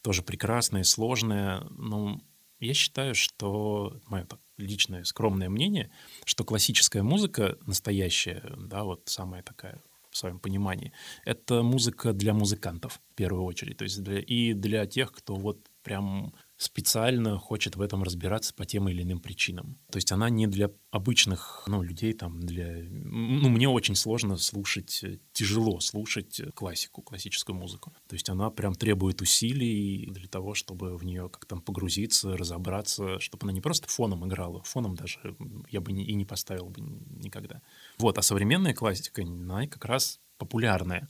тоже 0.01 0.21
прекрасная, 0.23 0.83
сложная. 0.83 1.65
Но 1.69 2.21
я 2.59 2.73
считаю, 2.73 3.15
что, 3.15 3.99
мое 4.07 4.27
личное 4.57 5.03
скромное 5.03 5.49
мнение, 5.49 5.91
что 6.25 6.43
классическая 6.43 7.03
музыка, 7.03 7.57
настоящая, 7.65 8.43
да, 8.57 8.83
вот 8.83 9.03
самая 9.05 9.43
такая 9.43 9.81
в 10.09 10.17
своем 10.17 10.39
понимании, 10.39 10.93
это 11.25 11.61
музыка 11.61 12.13
для 12.13 12.33
музыкантов 12.33 13.01
в 13.11 13.15
первую 13.15 13.43
очередь, 13.43 13.77
то 13.77 13.83
есть 13.83 14.01
для, 14.01 14.19
и 14.19 14.53
для 14.53 14.85
тех, 14.85 15.11
кто 15.11 15.35
вот 15.35 15.59
прям 15.83 16.33
специально 16.57 17.37
хочет 17.37 17.75
в 17.75 17.81
этом 17.81 18.03
разбираться 18.03 18.53
по 18.53 18.65
тем 18.65 18.87
или 18.87 19.03
иным 19.03 19.19
причинам. 19.19 19.77
То 19.91 19.97
есть 19.97 20.11
она 20.11 20.29
не 20.29 20.47
для 20.47 20.71
обычных 20.89 21.63
ну, 21.67 21.81
людей, 21.81 22.13
там, 22.13 22.39
для... 22.39 22.81
Ну, 22.89 23.49
мне 23.49 23.67
очень 23.67 23.95
сложно 23.95 24.37
слушать, 24.37 25.03
э, 25.03 25.19
тяжело 25.33 25.79
слушать 25.81 26.41
классику, 26.53 27.01
классическую 27.01 27.57
музыку. 27.57 27.93
То 28.07 28.15
есть 28.15 28.29
она 28.29 28.49
прям 28.51 28.73
требует 28.73 29.21
усилий 29.21 30.07
для 30.11 30.27
того, 30.29 30.53
чтобы 30.53 30.97
в 30.97 31.03
нее 31.03 31.29
как 31.29 31.45
там 31.45 31.61
погрузиться, 31.61 32.37
разобраться, 32.37 33.19
чтобы 33.19 33.43
она 33.43 33.51
не 33.51 33.61
просто 33.61 33.89
фоном 33.89 34.25
играла, 34.25 34.63
фоном 34.63 34.95
даже 34.95 35.35
я 35.69 35.81
бы 35.81 35.91
и 35.91 36.13
не 36.13 36.25
поставил 36.25 36.69
бы 36.69 36.81
никогда. 36.81 37.61
Вот, 37.97 38.17
а 38.17 38.21
современная 38.21 38.73
классика, 38.73 39.23
она 39.23 39.67
как 39.67 39.83
раз 39.85 40.21
популярная. 40.37 41.09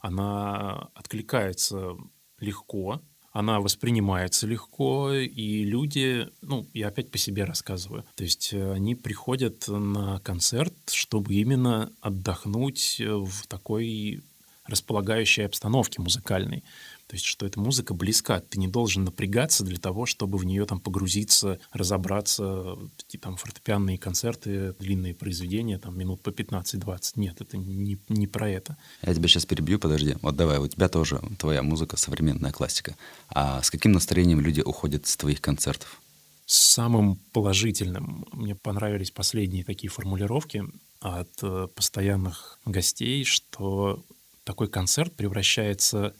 Она 0.00 0.90
откликается 0.94 1.96
легко, 2.38 3.02
она 3.34 3.58
воспринимается 3.60 4.46
легко, 4.46 5.12
и 5.12 5.64
люди, 5.64 6.28
ну, 6.40 6.66
я 6.72 6.88
опять 6.88 7.10
по 7.10 7.18
себе 7.18 7.42
рассказываю, 7.44 8.04
то 8.14 8.22
есть 8.22 8.54
э, 8.54 8.72
они 8.72 8.94
приходят 8.94 9.66
на 9.66 10.20
концерт, 10.20 10.72
чтобы 10.86 11.34
именно 11.34 11.90
отдохнуть 12.00 13.00
э, 13.00 13.12
в 13.12 13.46
такой 13.48 14.22
располагающей 14.66 15.44
обстановке 15.44 16.00
музыкальной. 16.00 16.62
То 17.06 17.16
есть, 17.16 17.26
что 17.26 17.44
эта 17.44 17.60
музыка 17.60 17.92
близка. 17.92 18.40
Ты 18.40 18.58
не 18.58 18.68
должен 18.68 19.04
напрягаться 19.04 19.62
для 19.62 19.78
того, 19.78 20.06
чтобы 20.06 20.38
в 20.38 20.44
нее 20.44 20.64
там 20.64 20.80
погрузиться, 20.80 21.60
разобраться. 21.72 22.78
Такие 22.96 23.18
там 23.18 23.36
фортепианные 23.36 23.98
концерты, 23.98 24.74
длинные 24.78 25.14
произведения, 25.14 25.78
там 25.78 25.98
минут 25.98 26.22
по 26.22 26.30
15-20. 26.30 27.12
Нет, 27.16 27.40
это 27.40 27.58
не, 27.58 27.98
не 28.08 28.26
про 28.26 28.48
это. 28.48 28.76
Я 29.02 29.14
тебя 29.14 29.28
сейчас 29.28 29.44
перебью, 29.44 29.78
подожди. 29.78 30.16
Вот 30.22 30.36
давай, 30.36 30.58
у 30.58 30.66
тебя 30.66 30.88
тоже 30.88 31.20
твоя 31.38 31.62
музыка, 31.62 31.96
современная 31.96 32.52
классика. 32.52 32.96
А 33.28 33.62
с 33.62 33.70
каким 33.70 33.92
настроением 33.92 34.40
люди 34.40 34.62
уходят 34.62 35.06
с 35.06 35.16
твоих 35.16 35.40
концертов? 35.40 36.00
Самым 36.46 37.16
положительным 37.32 38.26
мне 38.32 38.54
понравились 38.54 39.10
последние 39.10 39.64
такие 39.64 39.90
формулировки 39.90 40.64
от 41.00 41.30
э, 41.42 41.68
постоянных 41.74 42.58
гостей, 42.66 43.24
что 43.24 44.04
такой 44.44 44.68
концерт 44.68 45.14
превращается 45.14 46.14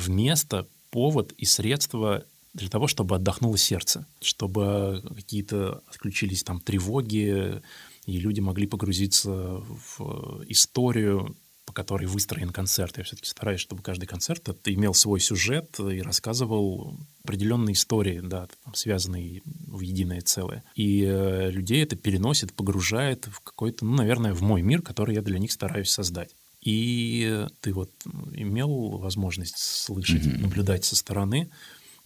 в 0.00 0.10
место, 0.10 0.66
повод 0.90 1.32
и 1.32 1.44
средство 1.44 2.24
для 2.52 2.68
того, 2.68 2.88
чтобы 2.88 3.14
отдохнуло 3.14 3.56
сердце, 3.56 4.06
чтобы 4.20 5.02
какие-то 5.14 5.82
отключились 5.86 6.42
там 6.42 6.60
тревоги, 6.60 7.62
и 8.06 8.18
люди 8.18 8.40
могли 8.40 8.66
погрузиться 8.66 9.30
в 9.30 10.42
историю, 10.48 11.36
по 11.64 11.72
которой 11.72 12.06
выстроен 12.06 12.50
концерт. 12.50 12.98
Я 12.98 13.04
все-таки 13.04 13.28
стараюсь, 13.28 13.60
чтобы 13.60 13.82
каждый 13.82 14.06
концерт 14.06 14.48
имел 14.64 14.92
свой 14.92 15.20
сюжет 15.20 15.78
и 15.78 16.02
рассказывал 16.02 16.96
определенные 17.22 17.74
истории, 17.74 18.20
да, 18.20 18.48
там, 18.64 18.74
связанные 18.74 19.42
в 19.44 19.78
единое 19.78 20.20
целое. 20.20 20.64
И 20.74 21.04
э, 21.04 21.52
людей 21.52 21.84
это 21.84 21.94
переносит, 21.94 22.52
погружает 22.54 23.26
в 23.26 23.38
какой-то, 23.40 23.84
ну, 23.84 23.94
наверное, 23.94 24.34
в 24.34 24.42
мой 24.42 24.62
мир, 24.62 24.82
который 24.82 25.14
я 25.14 25.22
для 25.22 25.38
них 25.38 25.52
стараюсь 25.52 25.90
создать. 25.90 26.34
И 26.62 27.46
ты 27.60 27.72
вот 27.72 27.90
имел 28.32 28.98
возможность 28.98 29.56
слышать, 29.58 30.26
Мгм. 30.26 30.42
наблюдать 30.42 30.84
со 30.84 30.94
стороны. 30.94 31.50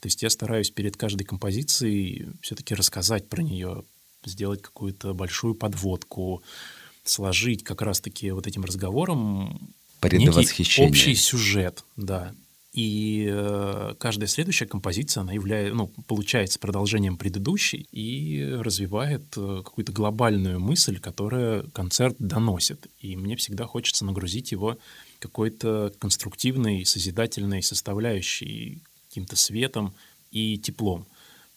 То 0.01 0.07
есть 0.07 0.23
я 0.23 0.31
стараюсь 0.31 0.71
перед 0.71 0.97
каждой 0.97 1.25
композицией 1.25 2.29
все-таки 2.41 2.75
рассказать 2.75 3.29
про 3.29 3.43
нее, 3.43 3.85
сделать 4.25 4.63
какую-то 4.63 5.15
большую 5.15 5.55
подводку, 5.55 6.43
сложить 7.05 7.65
как 7.65 7.83
раз-таки 7.83 8.31
вот 8.31 8.47
этим 8.47 8.65
разговором 8.65 9.75
некий 10.03 10.65
общий 10.83 11.15
сюжет, 11.15 11.85
да. 11.97 12.35
И 12.75 13.29
э, 13.31 13.95
каждая 14.01 14.27
следующая 14.27 14.67
композиция, 14.67 15.21
она 15.21 15.33
является, 15.33 15.77
ну, 15.77 15.87
получается 16.09 16.59
продолжением 16.59 17.17
предыдущей 17.17 17.87
и 17.93 18.45
развивает 18.61 19.23
э, 19.37 19.63
какую-то 19.65 19.93
глобальную 19.93 20.59
мысль, 20.59 20.99
которая 20.99 21.63
концерт 21.71 22.17
доносит. 22.19 22.89
И 22.99 23.15
мне 23.15 23.37
всегда 23.37 23.67
хочется 23.67 24.05
нагрузить 24.05 24.51
его 24.51 24.77
какой-то 25.21 25.93
конструктивной, 26.01 26.85
созидательной 26.85 27.63
составляющей, 27.63 28.83
каким-то 29.09 29.37
светом 29.37 29.95
и 30.33 30.59
теплом 30.59 31.07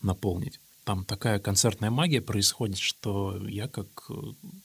наполнить. 0.04 0.60
Там 0.84 1.04
такая 1.04 1.40
концертная 1.40 1.90
магия 1.90 2.22
происходит, 2.22 2.78
что 2.78 3.44
я 3.48 3.68
как 3.68 3.88
э, 4.10 4.14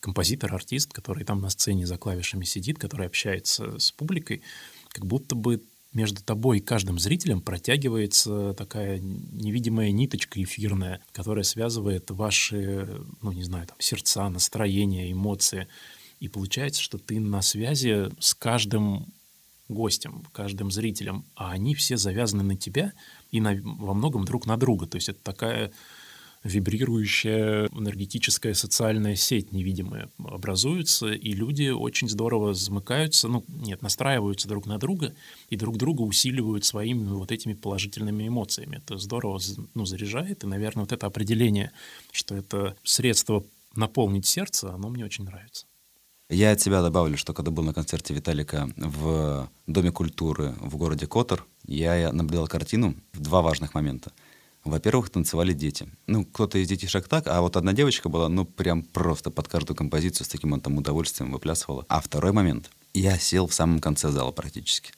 композитор, 0.00 0.54
артист, 0.54 0.92
который 0.92 1.24
там 1.24 1.40
на 1.40 1.48
сцене 1.48 1.86
за 1.86 1.96
клавишами 1.96 2.44
сидит, 2.44 2.78
который 2.78 3.06
общается 3.06 3.78
с 3.78 3.90
публикой, 3.90 4.42
как 4.90 5.06
будто 5.06 5.34
бы 5.34 5.62
между 5.92 6.22
тобой 6.22 6.58
и 6.58 6.60
каждым 6.60 6.98
зрителем 6.98 7.40
протягивается 7.40 8.54
такая 8.54 8.98
невидимая 8.98 9.90
ниточка 9.90 10.42
эфирная, 10.42 11.00
которая 11.12 11.44
связывает 11.44 12.10
ваши, 12.10 12.88
ну, 13.20 13.32
не 13.32 13.42
знаю, 13.42 13.66
там, 13.66 13.76
сердца, 13.78 14.28
настроения, 14.28 15.12
эмоции. 15.12 15.68
И 16.20 16.28
получается, 16.28 16.82
что 16.82 16.98
ты 16.98 17.20
на 17.20 17.42
связи 17.42 18.10
с 18.18 18.34
каждым 18.34 19.06
гостем, 19.68 20.24
каждым 20.32 20.70
зрителем, 20.70 21.24
а 21.34 21.50
они 21.50 21.74
все 21.74 21.96
завязаны 21.96 22.42
на 22.42 22.56
тебя 22.56 22.92
и 23.30 23.40
на, 23.40 23.58
во 23.62 23.94
многом 23.94 24.24
друг 24.24 24.46
на 24.46 24.56
друга. 24.56 24.86
То 24.86 24.96
есть 24.96 25.08
это 25.08 25.20
такая 25.22 25.72
вибрирующая 26.44 27.68
энергетическая 27.68 28.54
социальная 28.54 29.16
сеть 29.16 29.52
невидимая 29.52 30.10
образуется, 30.18 31.12
и 31.12 31.32
люди 31.32 31.68
очень 31.68 32.08
здорово 32.08 32.54
замыкаются, 32.54 33.28
ну, 33.28 33.44
нет, 33.48 33.82
настраиваются 33.82 34.48
друг 34.48 34.66
на 34.66 34.78
друга 34.78 35.14
и 35.50 35.56
друг 35.56 35.76
друга 35.76 36.02
усиливают 36.02 36.64
своими 36.64 37.08
вот 37.08 37.30
этими 37.30 37.54
положительными 37.54 38.26
эмоциями. 38.26 38.76
Это 38.76 38.98
здорово 38.98 39.40
ну, 39.74 39.84
заряжает, 39.84 40.44
и, 40.44 40.46
наверное, 40.46 40.82
вот 40.82 40.92
это 40.92 41.06
определение, 41.06 41.70
что 42.10 42.34
это 42.34 42.76
средство 42.82 43.44
наполнить 43.74 44.26
сердце, 44.26 44.72
оно 44.72 44.88
мне 44.88 45.04
очень 45.04 45.24
нравится. 45.24 45.66
Я 46.28 46.52
от 46.52 46.60
себя 46.60 46.80
добавлю, 46.80 47.18
что 47.18 47.34
когда 47.34 47.50
был 47.50 47.62
на 47.62 47.74
концерте 47.74 48.14
Виталика 48.14 48.68
в 48.76 49.50
Доме 49.66 49.92
культуры 49.92 50.54
в 50.60 50.76
городе 50.76 51.06
Котор, 51.06 51.46
я 51.66 52.10
наблюдал 52.10 52.48
картину 52.48 52.94
в 53.12 53.20
два 53.20 53.42
важных 53.42 53.74
момента. 53.74 54.12
Во-первых, 54.64 55.10
танцевали 55.10 55.52
дети. 55.52 55.88
Ну, 56.06 56.24
кто-то 56.24 56.58
из 56.58 56.68
детишек 56.68 57.08
так, 57.08 57.26
а 57.26 57.40
вот 57.40 57.56
одна 57.56 57.72
девочка 57.72 58.08
была, 58.08 58.28
ну, 58.28 58.44
прям 58.44 58.82
просто 58.82 59.30
под 59.30 59.48
каждую 59.48 59.76
композицию 59.76 60.24
с 60.24 60.28
таким 60.28 60.52
он 60.52 60.60
там 60.60 60.78
удовольствием 60.78 61.32
выплясывала. 61.32 61.84
А 61.88 62.00
второй 62.00 62.32
момент. 62.32 62.70
Я 62.94 63.18
сел 63.18 63.46
в 63.46 63.54
самом 63.54 63.80
конце 63.80 64.10
зала 64.10 64.30
практически. 64.30 64.92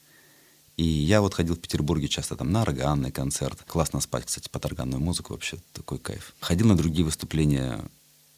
И 0.77 0.83
я 0.83 1.21
вот 1.21 1.33
ходил 1.33 1.55
в 1.55 1.59
Петербурге 1.59 2.07
часто 2.07 2.35
там 2.35 2.51
на 2.51 2.61
органный 2.61 3.11
концерт. 3.11 3.63
Классно 3.65 4.01
спать, 4.01 4.25
кстати, 4.25 4.49
под 4.49 4.65
органную 4.65 5.01
музыку 5.01 5.33
вообще 5.33 5.57
такой 5.73 5.97
кайф. 5.97 6.35
Ходил 6.41 6.67
на 6.67 6.75
другие 6.75 7.05
выступления. 7.05 7.79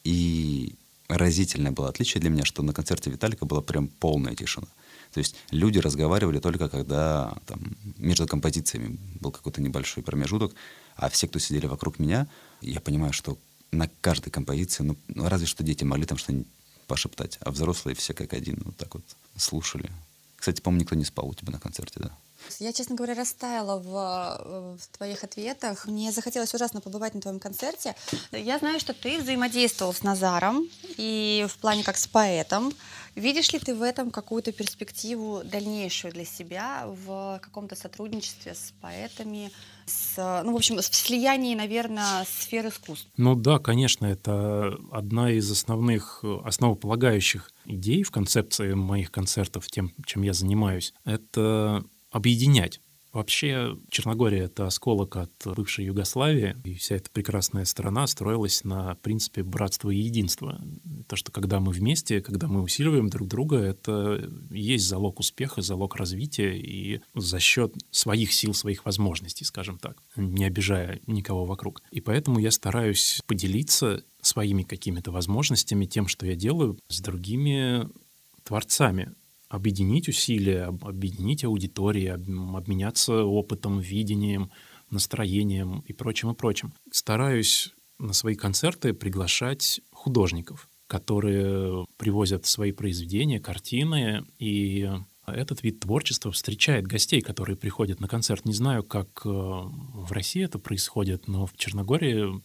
И 0.04 0.76
разительное 1.08 1.72
было 1.72 1.88
отличие 1.88 2.20
для 2.20 2.30
меня, 2.30 2.44
что 2.44 2.62
на 2.62 2.72
концерте 2.72 3.10
Виталика 3.10 3.44
была 3.44 3.60
прям 3.60 3.88
полная 3.88 4.34
тишина. 4.34 4.68
То 5.12 5.18
есть 5.18 5.36
люди 5.50 5.78
разговаривали 5.78 6.38
только 6.38 6.68
когда 6.68 7.36
там, 7.46 7.76
между 7.96 8.26
композициями 8.26 8.98
был 9.20 9.30
какой-то 9.30 9.60
небольшой 9.60 10.02
промежуток, 10.02 10.54
а 10.96 11.08
все, 11.08 11.28
кто 11.28 11.38
сидели 11.38 11.66
вокруг 11.66 11.98
меня, 11.98 12.26
я 12.60 12.80
понимаю, 12.80 13.12
что 13.12 13.38
на 13.70 13.88
каждой 14.00 14.30
композиции, 14.30 14.82
ну, 14.82 14.96
ну 15.08 15.28
разве 15.28 15.46
что 15.46 15.62
дети 15.62 15.84
могли 15.84 16.04
там 16.04 16.18
что-нибудь 16.18 16.46
пошептать, 16.86 17.38
а 17.40 17.50
взрослые 17.50 17.94
все 17.94 18.14
как 18.14 18.32
один 18.32 18.60
вот 18.64 18.76
так 18.76 18.94
вот 18.94 19.04
слушали. 19.36 19.90
Кстати, 20.36 20.60
по-моему, 20.60 20.82
никто 20.82 20.94
не 20.94 21.04
спал 21.04 21.28
у 21.28 21.34
тебя 21.34 21.52
на 21.52 21.60
концерте, 21.60 22.00
да? 22.00 22.10
Я, 22.58 22.72
честно 22.72 22.96
говоря, 22.96 23.14
растаяла 23.14 23.78
в, 23.78 24.76
в 24.78 24.96
твоих 24.96 25.24
ответах. 25.24 25.86
Мне 25.86 26.12
захотелось 26.12 26.54
ужасно 26.54 26.80
побывать 26.80 27.14
на 27.14 27.20
твоем 27.20 27.40
концерте. 27.40 27.94
Я 28.32 28.58
знаю, 28.58 28.80
что 28.80 28.94
ты 28.94 29.18
взаимодействовал 29.18 29.92
с 29.92 30.02
Назаром 30.02 30.68
и 30.96 31.46
в 31.48 31.58
плане 31.58 31.84
как 31.84 31.96
с 31.96 32.06
поэтом. 32.06 32.72
Видишь 33.14 33.52
ли 33.52 33.58
ты 33.58 33.74
в 33.74 33.82
этом 33.82 34.10
какую-то 34.10 34.52
перспективу 34.52 35.42
дальнейшую 35.44 36.12
для 36.12 36.24
себя 36.24 36.84
в 36.86 37.40
каком-то 37.42 37.74
сотрудничестве 37.74 38.54
с 38.54 38.72
поэтами, 38.80 39.50
с, 39.86 40.42
ну, 40.44 40.52
в 40.52 40.56
общем, 40.56 40.76
в 40.76 40.82
слиянии, 40.82 41.54
наверное, 41.56 42.24
сфер 42.24 42.68
искусств? 42.68 43.08
Ну 43.16 43.34
да, 43.34 43.58
конечно, 43.58 44.06
это 44.06 44.78
одна 44.92 45.32
из 45.32 45.50
основных, 45.50 46.22
основополагающих 46.44 47.50
идей 47.64 48.04
в 48.04 48.12
концепции 48.12 48.74
моих 48.74 49.10
концертов, 49.10 49.66
тем, 49.66 49.92
чем 50.06 50.22
я 50.22 50.32
занимаюсь. 50.32 50.94
Это 51.04 51.84
объединять. 52.10 52.80
Вообще 53.12 53.78
Черногория— 53.90 54.44
это 54.44 54.66
осколок 54.66 55.16
от 55.16 55.32
бывшей 55.44 55.86
Югославии, 55.86 56.56
и 56.64 56.74
вся 56.74 56.96
эта 56.96 57.10
прекрасная 57.10 57.64
страна 57.64 58.06
строилась 58.06 58.64
на 58.64 58.96
принципе 58.96 59.42
братства 59.42 59.90
и 59.90 59.96
единства. 59.96 60.60
То, 61.06 61.16
что 61.16 61.32
когда 61.32 61.58
мы 61.58 61.72
вместе, 61.72 62.20
когда 62.20 62.48
мы 62.48 62.62
усиливаем 62.62 63.08
друг 63.08 63.26
друга, 63.26 63.56
это 63.56 64.30
есть 64.50 64.86
залог 64.86 65.20
успеха, 65.20 65.62
залог 65.62 65.96
развития, 65.96 66.58
и 66.58 67.00
за 67.14 67.40
счет 67.40 67.74
своих 67.90 68.32
сил, 68.32 68.52
своих 68.52 68.84
возможностей, 68.84 69.44
скажем 69.44 69.78
так, 69.78 70.02
не 70.16 70.44
обижая 70.44 71.00
никого 71.06 71.46
вокруг. 71.46 71.82
И 71.90 72.02
поэтому 72.02 72.38
я 72.38 72.50
стараюсь 72.50 73.20
поделиться 73.26 74.04
своими 74.20 74.64
какими-то 74.64 75.12
возможностями, 75.12 75.86
тем, 75.86 76.08
что 76.08 76.26
я 76.26 76.34
делаю, 76.34 76.78
с 76.88 77.00
другими 77.00 77.88
творцами 78.44 79.14
объединить 79.48 80.08
усилия, 80.08 80.64
объединить 80.82 81.44
аудитории, 81.44 82.06
обменяться 82.06 83.24
опытом, 83.24 83.80
видением, 83.80 84.50
настроением 84.90 85.84
и 85.86 85.92
прочим, 85.92 86.30
и 86.30 86.34
прочим. 86.34 86.72
Стараюсь 86.90 87.72
на 87.98 88.12
свои 88.12 88.34
концерты 88.34 88.94
приглашать 88.94 89.80
художников, 89.92 90.68
которые 90.86 91.86
привозят 91.96 92.46
свои 92.46 92.72
произведения, 92.72 93.40
картины, 93.40 94.24
и 94.38 94.90
этот 95.26 95.62
вид 95.62 95.80
творчества 95.80 96.32
встречает 96.32 96.86
гостей, 96.86 97.20
которые 97.20 97.56
приходят 97.56 98.00
на 98.00 98.08
концерт. 98.08 98.44
Не 98.46 98.54
знаю, 98.54 98.82
как 98.82 99.08
э, 99.24 99.28
в 99.28 100.10
России 100.10 100.42
это 100.42 100.58
происходит, 100.58 101.28
но 101.28 101.46
в 101.46 101.54
Черногории 101.56 102.40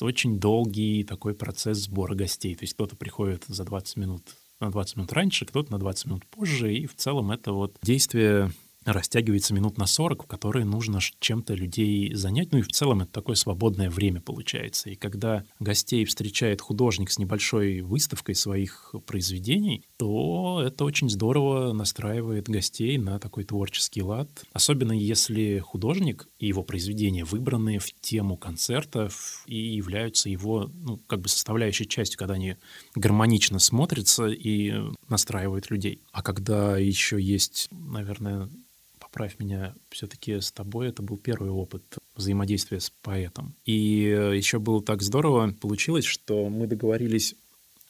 очень 0.00 0.40
долгий 0.40 1.04
такой 1.04 1.34
процесс 1.34 1.78
сбора 1.78 2.14
гостей. 2.14 2.54
То 2.54 2.62
есть 2.62 2.72
кто-то 2.74 2.96
приходит 2.96 3.44
за 3.48 3.64
20 3.64 3.96
минут 3.96 4.22
на 4.62 4.70
20 4.70 4.96
минут 4.96 5.12
раньше, 5.12 5.44
кто-то 5.44 5.70
на 5.72 5.78
20 5.78 6.06
минут 6.06 6.26
позже, 6.26 6.74
и 6.74 6.86
в 6.86 6.94
целом 6.96 7.30
это 7.30 7.52
вот 7.52 7.76
действие 7.82 8.50
растягивается 8.84 9.54
минут 9.54 9.78
на 9.78 9.86
40, 9.86 10.24
в 10.24 10.26
которые 10.26 10.64
нужно 10.64 11.00
чем-то 11.20 11.54
людей 11.54 12.14
занять. 12.14 12.52
Ну 12.52 12.58
и 12.58 12.62
в 12.62 12.68
целом 12.68 13.02
это 13.02 13.12
такое 13.12 13.36
свободное 13.36 13.90
время 13.90 14.20
получается. 14.20 14.90
И 14.90 14.94
когда 14.94 15.44
гостей 15.60 16.04
встречает 16.04 16.60
художник 16.60 17.10
с 17.10 17.18
небольшой 17.18 17.80
выставкой 17.80 18.34
своих 18.34 18.94
произведений, 19.06 19.84
то 19.96 20.62
это 20.64 20.84
очень 20.84 21.10
здорово 21.10 21.72
настраивает 21.72 22.48
гостей 22.48 22.98
на 22.98 23.18
такой 23.18 23.44
творческий 23.44 24.02
лад. 24.02 24.28
Особенно 24.52 24.92
если 24.92 25.58
художник 25.58 26.28
и 26.38 26.46
его 26.46 26.62
произведения 26.62 27.24
выбраны 27.24 27.78
в 27.78 27.92
тему 28.00 28.36
концертов 28.36 29.44
и 29.46 29.56
являются 29.56 30.28
его 30.28 30.70
ну, 30.74 30.98
как 31.06 31.20
бы 31.20 31.28
составляющей 31.28 31.86
частью, 31.86 32.18
когда 32.18 32.34
они 32.34 32.56
гармонично 32.94 33.58
смотрятся 33.58 34.26
и 34.26 34.74
настраивают 35.08 35.70
людей. 35.70 36.00
А 36.12 36.22
когда 36.22 36.78
еще 36.78 37.20
есть, 37.20 37.68
наверное, 37.70 38.48
поправь 39.12 39.38
меня, 39.38 39.74
все-таки 39.90 40.40
с 40.40 40.50
тобой 40.50 40.88
это 40.88 41.02
был 41.02 41.18
первый 41.18 41.50
опыт 41.50 41.82
взаимодействия 42.16 42.80
с 42.80 42.90
поэтом. 43.02 43.54
И 43.66 44.06
э, 44.06 44.36
еще 44.36 44.58
было 44.58 44.82
так 44.82 45.02
здорово 45.02 45.52
получилось, 45.52 46.06
что 46.06 46.48
мы 46.48 46.66
договорились 46.66 47.34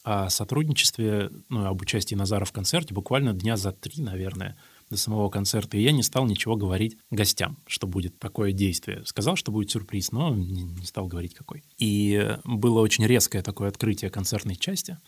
о 0.02 0.28
сотрудничестве, 0.30 1.30
ну, 1.48 1.66
об 1.66 1.80
участии 1.80 2.16
Назара 2.16 2.44
в 2.44 2.50
концерте 2.50 2.92
буквально 2.92 3.35
дня 3.35 3.56
за 3.56 3.70
три, 3.70 4.02
наверное, 4.02 4.56
до 4.90 4.96
самого 4.96 5.30
концерта, 5.30 5.76
и 5.76 5.82
я 5.82 5.92
не 5.92 6.02
стал 6.02 6.26
ничего 6.26 6.56
говорить 6.56 6.98
гостям, 7.11 7.56
что 7.68 7.87
будет 7.87 8.18
такое 8.18 8.52
действие. 8.52 9.02
Сказал, 9.06 9.37
что 9.37 9.52
будет 9.52 9.70
сюрприз, 9.70 10.11
но 10.11 10.35
не, 10.35 10.85
стал 10.85 11.06
говорить 11.06 11.35
какой. 11.35 11.62
И 11.78 12.37
было 12.44 12.80
очень 12.80 13.06
резкое 13.06 13.42
такое 13.42 13.68
открытие 13.68 14.11
концертной 14.11 14.56
части. 14.56 14.98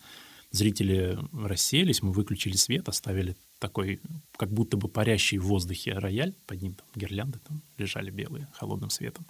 Зрители 0.52 1.18
расселись, 1.32 2.02
мы 2.02 2.12
выключили 2.12 2.54
свет, 2.54 2.88
оставили 2.88 3.36
такой, 3.64 4.00
как 4.36 4.50
будто 4.50 4.76
бы 4.76 4.88
парящий 4.88 5.38
в 5.38 5.46
воздухе 5.46 5.94
рояль, 5.94 6.34
под 6.46 6.60
ним 6.62 6.74
там 6.74 6.86
гирлянды 6.94 7.38
там 7.48 7.62
лежали 7.78 8.10
белые, 8.10 8.46
холодным 8.52 8.90
светом, 8.90 9.24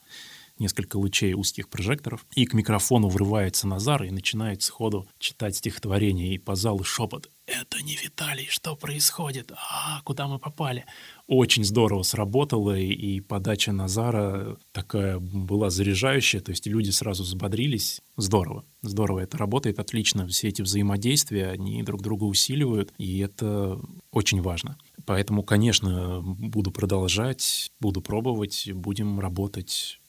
несколько 0.58 0.96
лучей 0.96 1.34
узких 1.34 1.68
прожекторов, 1.68 2.26
и 2.34 2.46
к 2.46 2.54
микрофону 2.54 3.08
врывается 3.08 3.66
Назар 3.66 4.04
и 4.04 4.10
начинает 4.10 4.62
сходу 4.62 5.08
читать 5.18 5.56
стихотворение, 5.56 6.34
и 6.34 6.38
по 6.38 6.54
залу 6.54 6.84
шепот 6.84 7.30
«Это 7.46 7.82
не 7.82 7.94
Виталий, 7.96 8.46
что 8.48 8.74
происходит? 8.74 9.52
А, 9.52 10.00
куда 10.04 10.26
мы 10.26 10.38
попали?» 10.38 10.86
Очень 11.26 11.64
здорово 11.64 12.02
сработало, 12.02 12.78
и, 12.78 13.20
подача 13.20 13.72
Назара 13.72 14.56
такая 14.72 15.18
была 15.18 15.68
заряжающая, 15.68 16.40
то 16.40 16.50
есть 16.50 16.66
люди 16.66 16.90
сразу 16.90 17.22
взбодрились. 17.22 18.00
Здорово, 18.16 18.64
здорово 18.82 19.20
это 19.20 19.36
работает 19.36 19.78
отлично. 19.78 20.26
Все 20.26 20.48
эти 20.48 20.62
взаимодействия, 20.62 21.50
они 21.50 21.82
друг 21.82 22.02
друга 22.02 22.24
усиливают, 22.24 22.94
и 22.98 23.18
это 23.18 23.78
очень 24.10 24.40
важно. 24.40 24.78
Поэтому, 25.06 25.42
конечно, 25.42 26.22
буду 26.22 26.70
продолжать, 26.70 27.70
буду 27.78 28.00
пробовать, 28.00 28.70
будем 28.72 29.20
работать 29.20 30.00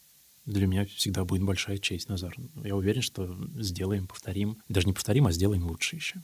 для 0.46 0.68
меня 0.68 0.86
всегда 0.86 1.26
будет 1.26 1.44
большая 1.44 1.78
честь, 1.78 2.10
Назар. 2.10 2.36
Я 2.64 2.76
уверен, 2.76 3.02
что 3.02 3.36
сделаем, 3.56 4.08
повторим. 4.08 4.62
Даже 4.70 4.88
не 4.88 4.94
повторим, 4.94 5.28
а 5.28 5.32
сделаем 5.32 5.66
лучше 5.66 5.96
еще. 5.96 6.22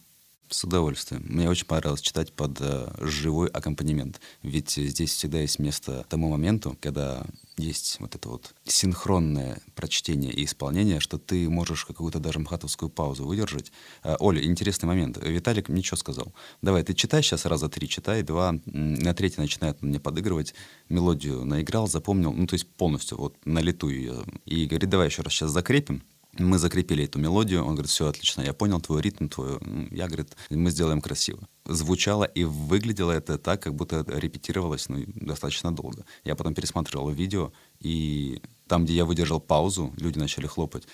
С 0.52 0.66
удовольствием. 0.66 1.24
Мне 1.30 1.50
очень 1.50 1.66
понравилось 1.66 2.02
читать 2.02 2.34
под 2.34 2.60
э, 2.60 2.92
живой 3.00 3.48
аккомпанемент. 3.48 4.20
Ведь 4.44 4.72
здесь 4.72 5.14
всегда 5.14 5.40
есть 5.40 5.60
место 5.60 6.06
тому 6.10 6.30
моменту, 6.30 6.78
когда 6.82 7.26
есть 7.56 7.96
вот 8.02 8.16
это 8.16 8.28
вот 8.28 8.54
синхронное 8.66 9.62
прочтение 9.76 10.34
и 10.34 10.44
исполнение, 10.44 11.00
что 11.00 11.18
ты 11.18 11.50
можешь 11.50 11.86
какую-то 11.86 12.20
даже 12.20 12.40
мхатовскую 12.40 12.90
паузу 12.90 13.26
выдержать. 13.26 13.72
Э, 14.04 14.18
Оля, 14.20 14.44
интересный 14.44 14.88
момент. 14.88 15.18
Виталик 15.22 15.70
ничего 15.70 15.96
сказал. 15.96 16.34
Давай, 16.62 16.84
ты 16.84 16.94
читай 16.96 17.24
сейчас 17.24 17.46
раза 17.46 17.70
три, 17.70 17.88
читай, 17.88 18.22
два, 18.22 18.60
на 18.66 19.14
третий 19.14 19.40
начинает 19.40 19.82
мне 19.82 20.02
подыгрывать, 20.02 20.54
мелодию 20.90 21.46
наиграл, 21.46 21.88
запомнил, 21.88 22.34
ну 22.34 22.46
то 22.46 22.56
есть 22.56 22.68
полностью 22.68 23.18
вот 23.18 23.38
на 23.46 23.60
лету 23.60 23.88
ее. 23.88 24.26
И 24.44 24.66
говорит, 24.66 24.90
давай 24.90 25.08
еще 25.08 25.22
раз 25.22 25.32
сейчас 25.32 25.52
закрепим, 25.52 26.04
мы 26.38 26.58
закрепили 26.58 27.06
эту 27.06 27.20
мелодию, 27.20 27.64
он 27.64 27.76
говорит, 27.76 27.90
все 27.90 28.08
отлично, 28.08 28.42
я 28.42 28.54
понял 28.54 28.80
твой 28.80 29.02
ритм, 29.02 29.28
твой... 29.28 29.60
Я, 29.92 30.08
говорит, 30.08 30.36
мы 30.50 30.72
сделаем 30.72 31.02
красиво. 31.02 31.48
Звучало 31.66 32.24
и 32.24 32.44
выглядело 32.44 33.12
это 33.12 33.38
так, 33.38 33.62
как 33.62 33.76
будто 33.76 34.06
репетировалось 34.08 34.90
ну, 34.90 35.04
достаточно 35.08 35.76
долго. 35.76 36.06
Я 36.24 36.36
потом 36.36 36.54
пересматривал 36.54 37.10
видео, 37.10 37.52
и 37.80 38.42
там, 38.68 38.86
где 38.86 38.94
я 38.94 39.06
выдержал 39.06 39.42
паузу, 39.42 39.94
люди 39.98 40.18
начали 40.18 40.48
хлопать. 40.48 40.88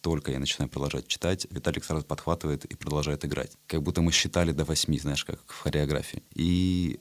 только 0.00 0.32
я 0.32 0.38
начинаю 0.38 0.68
продолжать 0.68 1.06
читать, 1.06 1.46
Виталик 1.50 1.84
сразу 1.84 2.04
подхватывает 2.04 2.64
и 2.64 2.74
продолжает 2.74 3.24
играть. 3.24 3.52
Как 3.66 3.82
будто 3.82 4.02
мы 4.02 4.10
считали 4.12 4.52
до 4.52 4.64
восьми, 4.64 4.98
знаешь, 4.98 5.24
как 5.24 5.40
в 5.46 5.60
хореографии. 5.60 6.22
И 6.34 6.98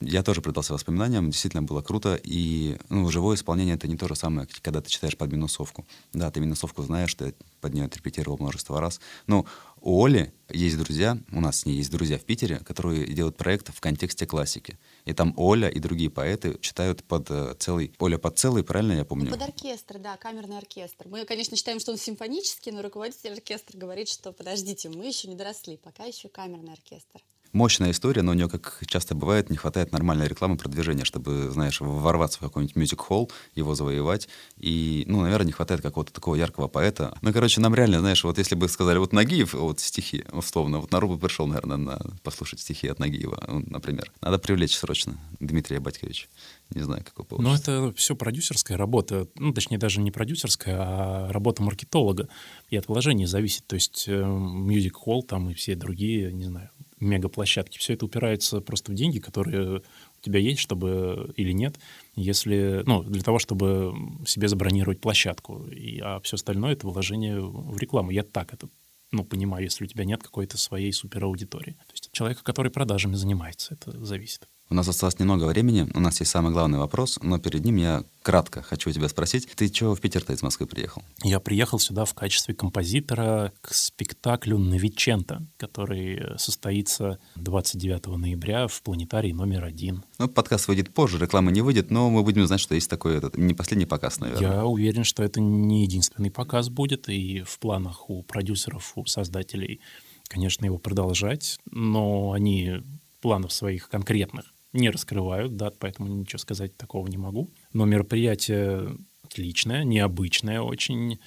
я 0.00 0.22
тоже 0.22 0.40
предался 0.40 0.72
воспоминаниям, 0.72 1.30
действительно 1.30 1.62
было 1.62 1.82
круто, 1.82 2.18
и 2.22 2.78
ну, 2.88 3.08
живое 3.10 3.36
исполнение— 3.36 3.74
это 3.76 3.86
не 3.86 3.96
то 3.96 4.08
же 4.08 4.16
самое, 4.16 4.48
когда 4.62 4.80
ты 4.80 4.88
читаешь 4.88 5.16
под 5.16 5.30
минусовку. 5.30 5.86
Да, 6.14 6.30
ты 6.30 6.40
минусовку 6.40 6.82
знаешь, 6.82 7.14
ты 7.14 7.34
под 7.60 7.74
нее 7.74 7.84
отрепетировал 7.84 8.38
множество 8.38 8.80
раз. 8.80 8.98
Но 9.26 9.44
у 9.82 10.02
Оли 10.02 10.32
есть 10.48 10.78
друзья, 10.78 11.18
у 11.32 11.40
нас 11.40 11.60
с 11.60 11.66
ней 11.66 11.76
есть 11.76 11.90
друзья 11.90 12.18
в 12.18 12.22
Питере, 12.22 12.60
которые 12.60 13.06
делают 13.12 13.36
проект 13.36 13.74
в 13.74 13.80
контексте 13.80 14.26
классики. 14.26 14.78
И 15.04 15.12
там 15.12 15.34
Оля 15.36 15.68
и 15.68 15.78
другие 15.78 16.08
поэты 16.08 16.56
читают 16.60 17.04
под 17.04 17.30
э, 17.30 17.54
целый... 17.58 17.92
Оля 17.98 18.16
под 18.16 18.38
целый, 18.38 18.64
правильно 18.64 18.92
я 18.92 19.04
помню? 19.04 19.30
Под 19.30 19.42
оркестр, 19.42 19.98
да, 19.98 20.16
камерный 20.16 20.56
оркестр. 20.56 21.08
Мы, 21.08 21.26
конечно, 21.26 21.56
считаем, 21.58 21.78
что 21.78 21.92
он 21.92 21.98
симфонический, 21.98 22.72
но 22.72 22.80
руководитель 22.80 23.32
оркестра 23.32 23.76
говорит, 23.76 24.08
что 24.08 24.32
подождите, 24.32 24.88
мы 24.88 25.06
еще 25.06 25.28
не 25.28 25.34
доросли, 25.34 25.76
пока 25.76 26.04
еще 26.04 26.28
камерный 26.28 26.72
оркестр 26.72 27.20
мощная 27.52 27.90
история, 27.90 28.22
но 28.22 28.32
у 28.32 28.34
нее, 28.34 28.48
как 28.48 28.82
часто 28.86 29.14
бывает, 29.14 29.50
не 29.50 29.56
хватает 29.56 29.92
нормальной 29.92 30.28
рекламы, 30.28 30.56
продвижения, 30.56 31.04
чтобы, 31.04 31.50
знаешь, 31.50 31.80
ворваться 31.80 32.38
в 32.38 32.42
какой-нибудь 32.42 32.76
мюзик-холл, 32.76 33.30
его 33.54 33.74
завоевать. 33.74 34.28
И, 34.56 35.04
ну, 35.06 35.22
наверное, 35.22 35.46
не 35.46 35.52
хватает 35.52 35.80
какого-то 35.80 36.12
такого 36.12 36.34
яркого 36.34 36.68
поэта. 36.68 37.16
Ну, 37.22 37.32
короче, 37.32 37.60
нам 37.60 37.74
реально, 37.74 38.00
знаешь, 38.00 38.22
вот 38.24 38.38
если 38.38 38.54
бы 38.54 38.68
сказали, 38.68 38.98
вот 38.98 39.12
Нагиев, 39.12 39.54
вот 39.54 39.80
стихи, 39.80 40.24
условно, 40.32 40.78
вот 40.78 40.92
народ 40.92 41.10
бы 41.10 41.18
пришел, 41.18 41.46
наверное, 41.46 41.76
на 41.76 42.00
послушать 42.22 42.60
стихи 42.60 42.88
от 42.88 42.98
Нагиева, 42.98 43.44
ну, 43.48 43.64
например. 43.66 44.12
Надо 44.20 44.38
привлечь 44.38 44.76
срочно 44.76 45.18
Дмитрия 45.40 45.80
Батьковича. 45.80 46.28
Не 46.74 46.82
знаю, 46.82 47.04
какой 47.04 47.24
получится. 47.24 47.72
Но 47.72 47.86
это 47.86 47.94
все 47.96 48.14
продюсерская 48.14 48.76
работа. 48.76 49.26
Ну, 49.34 49.52
точнее, 49.52 49.78
даже 49.78 50.00
не 50.00 50.12
продюсерская, 50.12 50.76
а 50.78 51.32
работа 51.32 51.62
маркетолога. 51.62 52.28
И 52.68 52.76
от 52.76 52.86
вложений 52.86 53.26
зависит. 53.26 53.66
То 53.66 53.74
есть 53.74 54.04
э, 54.06 54.22
Hall 54.22 55.22
там 55.22 55.50
и 55.50 55.54
все 55.54 55.74
другие, 55.74 56.32
не 56.32 56.44
знаю, 56.44 56.70
мегаплощадки. 57.00 57.78
Все 57.78 57.94
это 57.94 58.04
упирается 58.04 58.60
просто 58.60 58.92
в 58.92 58.94
деньги, 58.94 59.18
которые 59.18 59.78
у 59.78 60.22
тебя 60.22 60.38
есть, 60.38 60.60
чтобы 60.60 61.32
или 61.36 61.52
нет, 61.52 61.78
если, 62.14 62.82
ну, 62.86 63.02
для 63.02 63.22
того, 63.22 63.38
чтобы 63.38 63.94
себе 64.26 64.48
забронировать 64.48 65.00
площадку. 65.00 65.66
И, 65.68 65.98
а 66.00 66.20
все 66.20 66.36
остальное— 66.36 66.72
это 66.74 66.86
вложение 66.86 67.40
в 67.40 67.78
рекламу. 67.78 68.10
Я 68.10 68.22
так 68.22 68.52
это 68.52 68.68
ну, 69.12 69.24
понимаю, 69.24 69.64
если 69.64 69.84
у 69.84 69.86
тебя 69.88 70.04
нет 70.04 70.22
какой-то 70.22 70.56
своей 70.56 70.92
супераудитории. 70.92 71.72
То 71.72 71.92
есть 71.92 72.10
человека, 72.12 72.44
который 72.44 72.70
продажами 72.70 73.14
занимается, 73.14 73.74
это 73.74 74.04
зависит. 74.04 74.48
У 74.72 74.74
нас 74.74 74.86
осталось 74.86 75.18
немного 75.18 75.46
времени, 75.46 75.90
у 75.94 75.98
нас 75.98 76.20
есть 76.20 76.30
самый 76.30 76.52
главный 76.52 76.78
вопрос, 76.78 77.18
но 77.22 77.40
перед 77.40 77.64
ним 77.64 77.74
я 77.74 78.04
кратко 78.22 78.62
хочу 78.62 78.92
тебя 78.92 79.08
спросить. 79.08 79.48
Ты 79.56 79.68
чего 79.68 79.96
в 79.96 80.00
Питер-то 80.00 80.32
из 80.32 80.42
Москвы 80.42 80.68
приехал? 80.68 81.02
Я 81.24 81.40
приехал 81.40 81.80
сюда 81.80 82.04
в 82.04 82.14
качестве 82.14 82.54
композитора 82.54 83.52
к 83.62 83.74
спектаклю 83.74 84.58
«Новичента», 84.58 85.44
который 85.56 86.38
состоится 86.38 87.18
29 87.34 88.06
ноября 88.16 88.68
в 88.68 88.80
планетарии 88.82 89.32
номер 89.32 89.64
один. 89.64 90.04
Ну, 90.18 90.28
подкаст 90.28 90.68
выйдет 90.68 90.94
позже, 90.94 91.18
реклама 91.18 91.50
не 91.50 91.62
выйдет, 91.62 91.90
но 91.90 92.08
мы 92.08 92.22
будем 92.22 92.46
знать, 92.46 92.60
что 92.60 92.76
есть 92.76 92.88
такой 92.88 93.16
этот, 93.16 93.36
не 93.36 93.54
последний 93.54 93.86
показ, 93.86 94.20
наверное. 94.20 94.52
Я 94.52 94.64
уверен, 94.66 95.02
что 95.02 95.24
это 95.24 95.40
не 95.40 95.82
единственный 95.82 96.30
показ 96.30 96.68
будет, 96.68 97.08
и 97.08 97.42
в 97.42 97.58
планах 97.58 98.08
у 98.08 98.22
продюсеров, 98.22 98.92
у 98.94 99.04
создателей, 99.04 99.80
конечно, 100.28 100.64
его 100.64 100.78
продолжать, 100.78 101.58
но 101.72 102.30
они 102.30 102.84
планов 103.20 103.52
своих 103.52 103.88
конкретных 103.88 104.54
не 104.72 104.90
раскрывают 104.90 105.56
дат, 105.56 105.78
поэтому 105.78 106.08
ничего 106.08 106.38
сказать 106.38 106.76
такого 106.76 107.06
не 107.08 107.16
могу. 107.16 107.50
Но 107.72 107.84
мероприятие 107.84 108.96
отличное, 109.24 109.84
необычное 109.84 110.60
очень. 110.60 111.18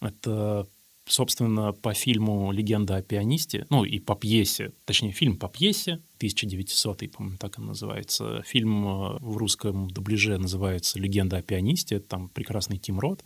Это, 0.00 0.66
собственно, 1.06 1.72
по 1.72 1.94
фильму 1.94 2.52
«Легенда 2.52 2.96
о 2.96 3.02
пианисте», 3.02 3.66
ну 3.70 3.84
и 3.84 3.98
по 3.98 4.14
пьесе, 4.14 4.72
точнее, 4.84 5.12
фильм 5.12 5.36
по 5.36 5.48
пьесе, 5.48 6.00
1900, 6.16 7.10
по-моему, 7.12 7.38
так 7.38 7.58
он 7.58 7.66
называется. 7.66 8.42
Фильм 8.46 8.86
э, 8.86 9.18
в 9.20 9.36
русском 9.36 9.88
дубляже 9.90 10.38
называется 10.38 10.98
«Легенда 10.98 11.38
о 11.38 11.42
пианисте», 11.42 12.00
там 12.00 12.28
прекрасный 12.28 12.78
Тим 12.78 13.00
Рот 13.00 13.24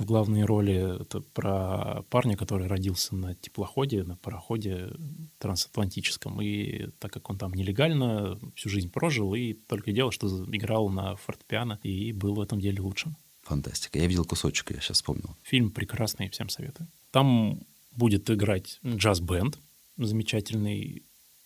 в 0.00 0.06
главной 0.06 0.44
роли. 0.44 1.02
Это 1.02 1.20
про 1.20 2.02
парня, 2.08 2.34
который 2.34 2.66
родился 2.66 3.14
на 3.14 3.34
теплоходе, 3.34 4.02
на 4.02 4.16
пароходе 4.16 4.90
трансатлантическом. 5.38 6.40
И 6.40 6.86
так 6.98 7.12
как 7.12 7.28
он 7.28 7.36
там 7.36 7.52
нелегально 7.52 8.40
всю 8.56 8.70
жизнь 8.70 8.90
прожил, 8.90 9.34
и 9.34 9.52
только 9.52 9.92
делал, 9.92 10.10
что 10.10 10.26
играл 10.46 10.88
на 10.88 11.16
фортепиано, 11.16 11.78
и 11.82 12.12
был 12.12 12.34
в 12.34 12.40
этом 12.40 12.60
деле 12.60 12.80
лучшим. 12.80 13.16
Фантастика. 13.42 13.98
Я 13.98 14.06
видел 14.06 14.24
кусочек, 14.24 14.70
я 14.70 14.80
сейчас 14.80 14.96
вспомнил. 14.96 15.36
Фильм 15.42 15.70
прекрасный, 15.70 16.30
всем 16.30 16.48
советую. 16.48 16.88
Там 17.10 17.66
будет 17.92 18.30
играть 18.30 18.80
джаз-бенд 18.84 19.58
замечательный. 19.98 21.02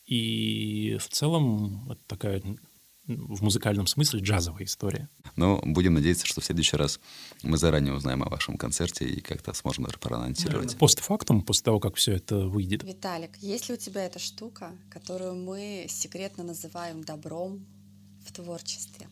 И 0.06 0.96
в 1.00 1.08
целом 1.08 1.90
это 1.90 2.00
такая 2.06 2.42
в 3.06 3.42
музыкальном 3.42 3.86
смысле 3.86 4.20
джазовая 4.20 4.64
история. 4.64 5.08
Ну, 5.36 5.60
будем 5.62 5.94
надеяться, 5.94 6.26
что 6.26 6.40
в 6.40 6.44
следующий 6.44 6.76
раз 6.76 7.00
мы 7.42 7.58
заранее 7.58 7.94
узнаем 7.94 8.22
о 8.22 8.30
вашем 8.30 8.56
концерте 8.56 9.04
и 9.06 9.20
как-то 9.20 9.52
сможем 9.52 9.84
даже 9.84 9.98
проанонсировать. 9.98 10.72
Да, 10.72 10.78
постфактум, 10.78 11.42
после 11.42 11.64
того, 11.64 11.80
как 11.80 11.96
все 11.96 12.12
это 12.12 12.46
выйдет. 12.46 12.82
Виталик, 12.82 13.36
есть 13.38 13.68
ли 13.68 13.74
у 13.74 13.78
тебя 13.78 14.04
эта 14.06 14.18
штука, 14.18 14.72
которую 14.90 15.34
мы 15.34 15.86
секретно 15.88 16.44
называем 16.44 17.04
добром 17.04 17.66
в 18.26 18.32
творчестве? 18.32 19.06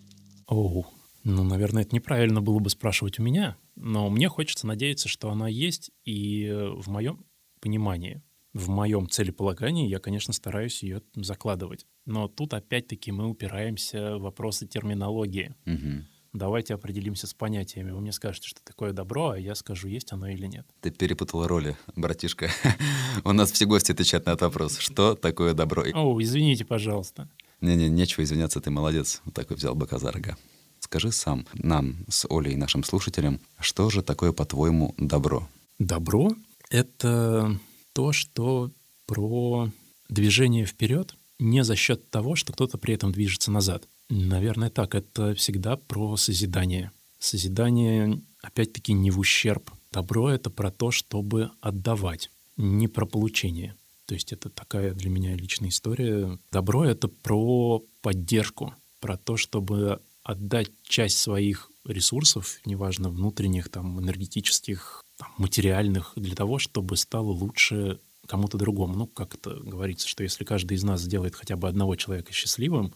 Оу, 0.46 0.86
ну, 1.24 1.44
наверное, 1.44 1.82
это 1.82 1.94
неправильно 1.94 2.40
было 2.40 2.58
бы 2.58 2.70
спрашивать 2.70 3.18
у 3.18 3.22
меня, 3.22 3.56
но 3.76 4.08
мне 4.10 4.28
хочется 4.28 4.66
надеяться, 4.66 5.08
что 5.08 5.30
она 5.30 5.48
есть, 5.48 5.90
и 6.04 6.50
в 6.76 6.88
моем 6.88 7.26
понимании 7.60 8.22
в 8.54 8.68
моем 8.68 9.08
целеполагании 9.08 9.88
я, 9.88 9.98
конечно, 9.98 10.32
стараюсь 10.32 10.82
ее 10.82 11.02
закладывать. 11.14 11.86
Но 12.04 12.28
тут 12.28 12.54
опять-таки 12.54 13.12
мы 13.12 13.28
упираемся 13.28 14.16
в 14.16 14.22
вопросы 14.22 14.66
терминологии. 14.66 15.54
Угу. 15.66 16.06
Давайте 16.34 16.74
определимся 16.74 17.26
с 17.26 17.34
понятиями. 17.34 17.90
Вы 17.90 18.00
мне 18.00 18.12
скажете, 18.12 18.48
что 18.48 18.60
такое 18.64 18.92
добро, 18.92 19.30
а 19.30 19.38
я 19.38 19.54
скажу, 19.54 19.88
есть 19.88 20.12
оно 20.12 20.28
или 20.28 20.46
нет. 20.46 20.66
Ты 20.80 20.90
перепутала 20.90 21.46
роли, 21.46 21.76
братишка. 21.94 22.50
У 23.24 23.32
нас 23.32 23.52
все 23.52 23.66
гости 23.66 23.92
отвечают 23.92 24.26
на 24.26 24.30
этот 24.30 24.42
вопрос. 24.42 24.78
Что 24.78 25.14
такое 25.14 25.52
добро? 25.52 25.84
О, 25.92 26.20
извините, 26.22 26.64
пожалуйста. 26.64 27.28
Не-не, 27.60 27.88
нечего 27.88 28.24
извиняться, 28.24 28.60
ты 28.60 28.70
молодец. 28.70 29.20
Вот 29.24 29.34
такой 29.34 29.56
взял 29.56 29.74
быка 29.74 29.98
за 29.98 30.10
рога. 30.10 30.36
Скажи 30.80 31.12
сам 31.12 31.46
нам 31.54 32.04
с 32.08 32.26
Олей 32.28 32.56
нашим 32.56 32.82
слушателям, 32.82 33.38
что 33.60 33.88
же 33.88 34.02
такое, 34.02 34.32
по-твоему, 34.32 34.94
добро? 34.98 35.48
Добро— 35.78 36.32
это 36.70 37.58
то, 37.92 38.12
что 38.12 38.70
про 39.06 39.70
движение 40.08 40.64
вперед 40.66 41.14
не 41.38 41.64
за 41.64 41.76
счет 41.76 42.10
того, 42.10 42.36
что 42.36 42.52
кто-то 42.52 42.78
при 42.78 42.94
этом 42.94 43.12
движется 43.12 43.50
назад. 43.50 43.88
Наверное, 44.08 44.70
так. 44.70 44.94
Это 44.94 45.34
всегда 45.34 45.76
про 45.76 46.16
созидание. 46.16 46.92
Созидание, 47.18 48.20
опять-таки, 48.42 48.92
не 48.92 49.10
в 49.10 49.18
ущерб. 49.18 49.70
Добро— 49.90 50.30
это 50.30 50.50
про 50.50 50.70
то, 50.70 50.90
чтобы 50.90 51.50
отдавать, 51.60 52.30
не 52.56 52.88
про 52.88 53.06
получение. 53.06 53.76
То 54.06 54.14
есть 54.14 54.32
это 54.32 54.50
такая 54.50 54.92
для 54.94 55.10
меня 55.10 55.34
личная 55.34 55.70
история. 55.70 56.38
Добро— 56.50 56.84
это 56.86 57.08
про 57.08 57.82
поддержку, 58.00 58.74
про 59.00 59.16
то, 59.16 59.36
чтобы 59.36 60.00
отдать 60.22 60.70
часть 60.82 61.18
своих 61.18 61.70
ресурсов, 61.84 62.58
неважно, 62.64 63.10
внутренних, 63.10 63.68
там, 63.68 64.00
энергетических, 64.00 65.01
там, 65.16 65.28
материальных, 65.38 66.12
для 66.16 66.34
того, 66.34 66.58
чтобы 66.58 66.96
стало 66.96 67.30
лучше 67.30 68.00
кому-то 68.26 68.58
другому. 68.58 68.94
Ну, 68.94 69.06
как 69.06 69.34
это 69.34 69.50
говорится, 69.50 70.08
что 70.08 70.22
если 70.22 70.44
каждый 70.44 70.76
из 70.76 70.84
нас 70.84 71.00
сделает 71.02 71.34
хотя 71.34 71.56
бы 71.56 71.68
одного 71.68 71.96
человека 71.96 72.32
счастливым, 72.32 72.94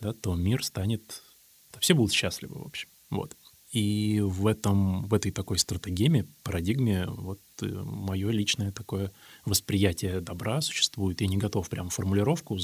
да, 0.00 0.12
то 0.12 0.34
мир 0.34 0.64
станет... 0.64 1.22
Все 1.80 1.94
будут 1.94 2.12
счастливы, 2.12 2.58
в 2.58 2.66
общем. 2.66 2.88
Вот. 3.10 3.36
И 3.70 4.20
в, 4.24 4.46
этом, 4.46 5.06
в 5.08 5.14
этой 5.14 5.30
такой 5.30 5.58
стратегеме, 5.58 6.26
парадигме, 6.42 7.06
вот 7.06 7.40
э, 7.60 7.66
мое 7.66 8.30
личное 8.30 8.72
такое 8.72 9.12
восприятие 9.44 10.20
добра 10.20 10.62
существует. 10.62 11.20
Я 11.20 11.26
не 11.26 11.36
готов 11.36 11.68
прям 11.68 11.90
формулировку, 11.90 12.58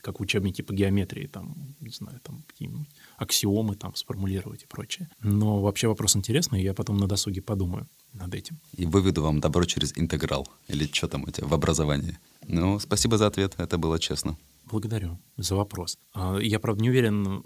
как 0.00 0.18
в 0.18 0.22
учебнике 0.22 0.64
по 0.64 0.72
геометрии, 0.72 1.28
там, 1.28 1.54
не 1.80 1.90
знаю, 1.90 2.18
там 2.24 2.42
какие-нибудь 2.48 2.88
аксиомы 3.16 3.76
там 3.76 3.94
сформулировать 3.94 4.64
и 4.64 4.66
прочее. 4.66 5.08
Но 5.22 5.60
вообще 5.60 5.86
вопрос 5.86 6.16
интересный, 6.16 6.62
я 6.62 6.74
потом 6.74 6.96
на 6.96 7.06
досуге 7.06 7.42
подумаю 7.42 7.86
над 8.12 8.34
этим. 8.34 8.58
И 8.76 8.86
выведу 8.86 9.22
вам 9.22 9.38
добро 9.38 9.64
через 9.64 9.96
интеграл, 9.96 10.48
или 10.66 10.86
что 10.92 11.06
там 11.06 11.22
у 11.22 11.30
тебя 11.30 11.46
в 11.46 11.54
образовании. 11.54 12.18
Ну, 12.48 12.80
спасибо 12.80 13.18
за 13.18 13.28
ответ, 13.28 13.54
это 13.58 13.78
было 13.78 14.00
честно. 14.00 14.36
Благодарю 14.64 15.18
за 15.36 15.54
вопрос. 15.54 15.98
А, 16.12 16.38
я, 16.38 16.58
правда, 16.58 16.82
не 16.82 16.90
уверен, 16.90 17.44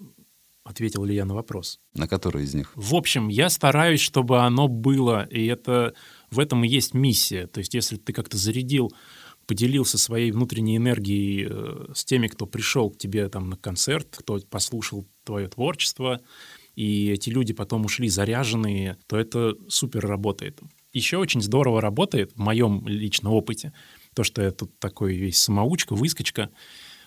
ответил 0.64 1.04
ли 1.04 1.14
я 1.14 1.24
на 1.24 1.34
вопрос. 1.34 1.78
На 1.94 2.08
который 2.08 2.44
из 2.44 2.54
них? 2.54 2.72
В 2.74 2.94
общем, 2.94 3.28
я 3.28 3.50
стараюсь, 3.50 4.00
чтобы 4.00 4.40
оно 4.40 4.66
было, 4.66 5.24
и 5.30 5.46
это 5.46 5.94
в 6.30 6.38
этом 6.38 6.64
и 6.64 6.68
есть 6.68 6.94
миссия. 6.94 7.46
То 7.46 7.58
есть, 7.58 7.74
если 7.74 7.96
ты 7.96 8.12
как-то 8.12 8.36
зарядил, 8.36 8.92
поделился 9.46 9.98
своей 9.98 10.32
внутренней 10.32 10.78
энергией 10.78 11.46
э, 11.48 11.92
с 11.94 12.04
теми, 12.04 12.28
кто 12.28 12.46
пришел 12.46 12.90
к 12.90 12.98
тебе 12.98 13.28
там 13.28 13.50
на 13.50 13.56
концерт, 13.56 14.08
кто 14.16 14.40
послушал 14.50 15.06
твое 15.22 15.48
творчество, 15.48 16.20
и 16.74 17.10
эти 17.10 17.30
люди 17.30 17.52
потом 17.52 17.84
ушли 17.84 18.08
заряженные, 18.08 18.96
то 19.06 19.16
это 19.16 19.54
супер 19.68 20.06
работает. 20.06 20.60
Еще 20.92 21.18
очень 21.18 21.42
здорово 21.42 21.80
работает 21.80 22.32
в 22.32 22.38
моем 22.38 22.86
личном 22.86 23.34
опыте 23.34 23.72
то, 24.14 24.24
что 24.24 24.42
я 24.42 24.50
тут 24.50 24.78
такой 24.78 25.14
весь 25.14 25.40
самоучка, 25.40 25.94
выскочка, 25.94 26.50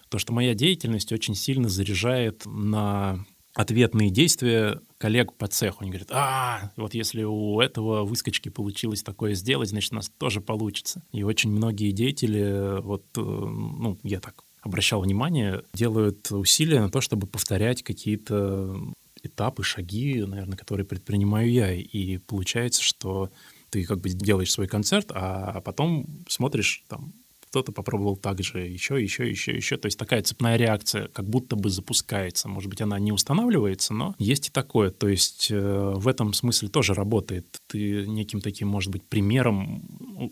то, 0.09 0.19
что 0.19 0.31
моя 0.31 0.53
деятельность 0.53 1.11
очень 1.11 1.35
сильно 1.35 1.69
заряжает 1.69 2.43
на 2.45 3.25
ответные 3.57 4.11
действия 4.11 4.79
коллег 4.99 5.33
по 5.33 5.47
цеху. 5.47 5.79
Они 5.81 5.89
говорят, 5.89 6.09
а, 6.11 6.71
вот 6.75 6.93
если 6.93 7.23
у 7.23 7.59
этого 7.59 8.03
выскочки 8.03 8.49
получилось 8.49 9.01
такое 9.01 9.33
сделать, 9.33 9.69
значит, 9.69 9.91
у 9.93 9.95
нас 9.95 10.11
тоже 10.19 10.41
получится. 10.41 11.01
И 11.11 11.23
очень 11.23 11.49
многие 11.49 11.91
деятели, 11.91 12.79
вот, 12.81 13.03
э, 13.17 13.19
ну, 13.19 13.97
я 14.03 14.19
так 14.19 14.43
обращал 14.61 15.01
внимание, 15.01 15.63
делают 15.73 16.31
усилия 16.31 16.81
на 16.81 16.91
то, 16.91 17.01
чтобы 17.01 17.25
повторять 17.25 17.81
какие-то 17.81 18.79
этапы, 19.23 19.63
шаги, 19.63 20.23
наверное, 20.23 20.57
которые 20.57 20.85
предпринимаю 20.85 21.51
я. 21.51 21.73
И 21.73 22.19
получается, 22.19 22.83
что 22.83 23.31
ты 23.71 23.85
как 23.85 24.01
бы 24.01 24.09
делаешь 24.09 24.51
свой 24.51 24.67
концерт, 24.67 25.07
а 25.09 25.61
потом 25.61 26.05
смотришь 26.29 26.83
там 26.87 27.11
кто-то 27.49 27.71
попробовал 27.71 28.17
так 28.17 28.41
же, 28.43 28.59
еще, 28.59 29.01
еще, 29.01 29.29
еще, 29.29 29.55
еще. 29.55 29.77
То 29.77 29.87
есть 29.87 29.97
такая 29.97 30.21
цепная 30.21 30.57
реакция 30.57 31.07
как 31.07 31.25
будто 31.27 31.55
бы 31.55 31.69
запускается. 31.69 32.47
Может 32.47 32.69
быть, 32.69 32.81
она 32.81 32.99
не 32.99 33.11
устанавливается, 33.11 33.93
но 33.93 34.15
есть 34.19 34.49
и 34.49 34.51
такое. 34.51 34.91
То 34.91 35.07
есть 35.07 35.47
э, 35.49 35.93
в 35.95 36.07
этом 36.07 36.33
смысле 36.33 36.69
тоже 36.69 36.93
работает. 36.93 37.57
Ты 37.67 38.05
неким 38.05 38.41
таким, 38.41 38.67
может 38.67 38.91
быть, 38.91 39.03
примером 39.03 39.83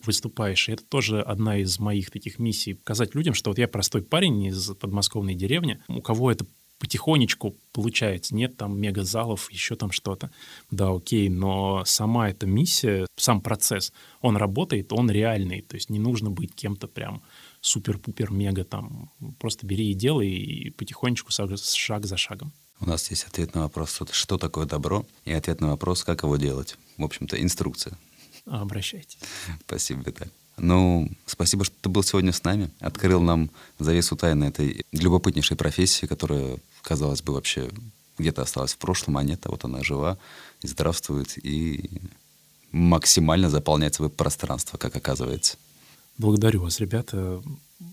выступаешь. 0.03 0.68
И 0.70 0.74
это 0.74 0.84
тоже 0.84 1.22
одна 1.22 1.57
из 1.57 1.80
моих 1.80 2.11
таких 2.11 2.39
миссий. 2.39 2.74
Показать 2.74 3.16
людям, 3.16 3.34
что 3.34 3.51
вот 3.51 3.57
я 3.57 3.68
простой 3.68 4.01
парень 4.01 4.43
из 4.45 4.72
подмосковной 4.72 5.36
деревни, 5.36 5.80
у 5.88 6.01
кого 6.01 6.32
это 6.32 6.45
потихонечку 6.80 7.56
получается. 7.72 8.36
Нет 8.36 8.58
там 8.58 8.80
мегазалов, 8.80 9.52
еще 9.52 9.76
там 9.76 9.92
что-то. 9.92 10.32
Да, 10.72 10.92
окей, 10.92 11.30
но 11.30 11.84
сама 11.86 12.30
эта 12.30 12.46
миссия, 12.46 13.08
сам 13.16 13.42
процесс, 13.42 13.94
он 14.22 14.38
работает, 14.38 14.94
он 14.94 15.10
реальный. 15.10 15.62
То 15.62 15.76
есть 15.76 15.90
не 15.90 16.00
нужно 16.00 16.30
быть 16.30 16.54
кем-то 16.54 16.88
прям 16.88 17.22
супер-пупер-мега 17.62 18.64
там. 18.64 19.12
Просто 19.40 19.66
бери 19.66 19.92
и 19.92 19.94
делай, 19.94 20.30
и 20.30 20.70
потихонечку 20.70 21.32
шаг 21.32 22.06
за 22.06 22.18
шагом. 22.18 22.54
У 22.80 22.86
нас 22.86 23.10
есть 23.10 23.26
ответ 23.26 23.56
на 23.56 23.62
вопрос, 23.62 24.02
что 24.12 24.38
такое 24.38 24.66
добро, 24.66 25.06
и 25.24 25.32
ответ 25.32 25.62
на 25.62 25.70
вопрос, 25.70 26.04
как 26.04 26.24
его 26.24 26.36
делать. 26.36 26.78
В 26.98 27.04
общем-то, 27.04 27.42
инструкция. 27.42 27.98
Обращайтесь. 28.46 29.18
Спасибо, 29.66 30.04
Виталий. 30.06 30.32
Ну, 30.58 31.10
спасибо, 31.26 31.66
что 31.66 31.76
ты 31.82 31.89
был 31.89 32.03
сегодня 32.03 32.32
с 32.32 32.43
нами. 32.43 32.70
Открыл 32.80 33.22
нам 33.22 33.49
завесу 33.80 34.16
тайны 34.16 34.45
этой 34.45 34.86
любопытнейшей 34.91 35.58
профессии, 35.58 36.06
которая, 36.06 36.58
казалось 36.82 37.22
бы, 37.22 37.34
вообще 37.34 37.70
где-то 38.18 38.43
осталась 38.43 38.74
в 38.74 38.78
прошлом, 38.78 39.18
а 39.18 39.24
нет, 39.24 39.45
а 39.45 39.49
вот 39.49 39.66
она 39.66 39.84
жива 39.84 40.18
здравствует, 40.62 41.38
и 41.45 41.89
максимально 42.72 43.49
заполняет 43.49 43.95
свое 43.95 44.10
пространство, 44.10 44.78
как 44.78 44.95
оказывается. 44.95 45.58
Благодарю 46.18 46.61
вас, 46.61 46.80
ребята, 46.80 47.41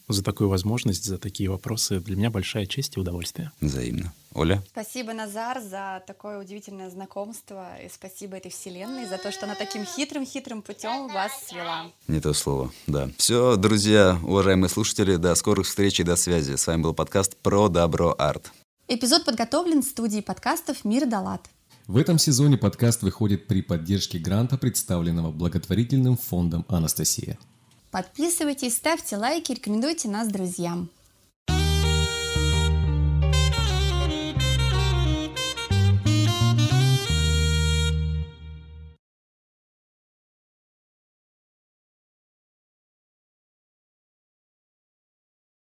за 0.09 0.23
такую 0.23 0.49
возможность, 0.49 1.05
за 1.05 1.19
такие 1.19 1.51
вопросы. 1.51 1.99
Для 1.99 2.17
меня 2.17 2.31
большая 2.31 2.67
честь 2.67 2.97
и 2.97 3.01
удовольствие. 3.01 3.51
Взаимно. 3.61 4.13
Оля? 4.33 4.63
Спасибо, 4.71 5.13
Назар, 5.13 5.61
за 5.61 6.03
такое 6.07 6.41
удивительное 6.41 6.89
знакомство. 6.89 7.77
И 7.85 7.91
спасибо 7.93 8.37
этой 8.37 8.53
вселенной 8.53 9.07
за 9.07 9.19
то, 9.19 9.33
что 9.33 9.47
она 9.47 9.57
таким 9.57 9.85
хитрым-хитрым 9.85 10.63
путем 10.63 11.09
вас 11.09 11.33
свела. 11.49 11.91
Не 12.07 12.21
то 12.21 12.33
слово, 12.33 12.71
да. 12.87 13.11
Все, 13.19 13.57
друзья, 13.57 14.19
уважаемые 14.23 14.69
слушатели, 14.69 15.17
до 15.17 15.35
скорых 15.35 15.67
встреч 15.67 15.99
и 15.99 16.05
до 16.05 16.15
связи. 16.15 16.55
С 16.55 16.67
вами 16.67 16.83
был 16.83 16.95
подкаст 16.95 17.37
«Про 17.37 17.69
добро 17.69 18.15
арт». 18.17 18.53
Эпизод 18.87 19.25
подготовлен 19.25 19.83
в 19.83 19.87
студии 19.87 20.21
подкастов 20.21 20.85
«Мир 20.85 21.07
Далат». 21.07 21.51
В 21.89 21.97
этом 21.97 22.19
сезоне 22.19 22.57
подкаст 22.57 23.03
выходит 23.03 23.49
при 23.49 23.63
поддержке 23.63 24.19
гранта, 24.19 24.57
представленного 24.57 25.33
благотворительным 25.33 26.17
фондом 26.17 26.65
«Анастасия». 26.69 27.37
Подписывайтесь, 27.93 28.77
ставьте 28.77 29.19
лайки, 29.19 29.53
рекомендуйте 29.53 30.09
нас 30.09 30.27
друзьям. 30.27 30.89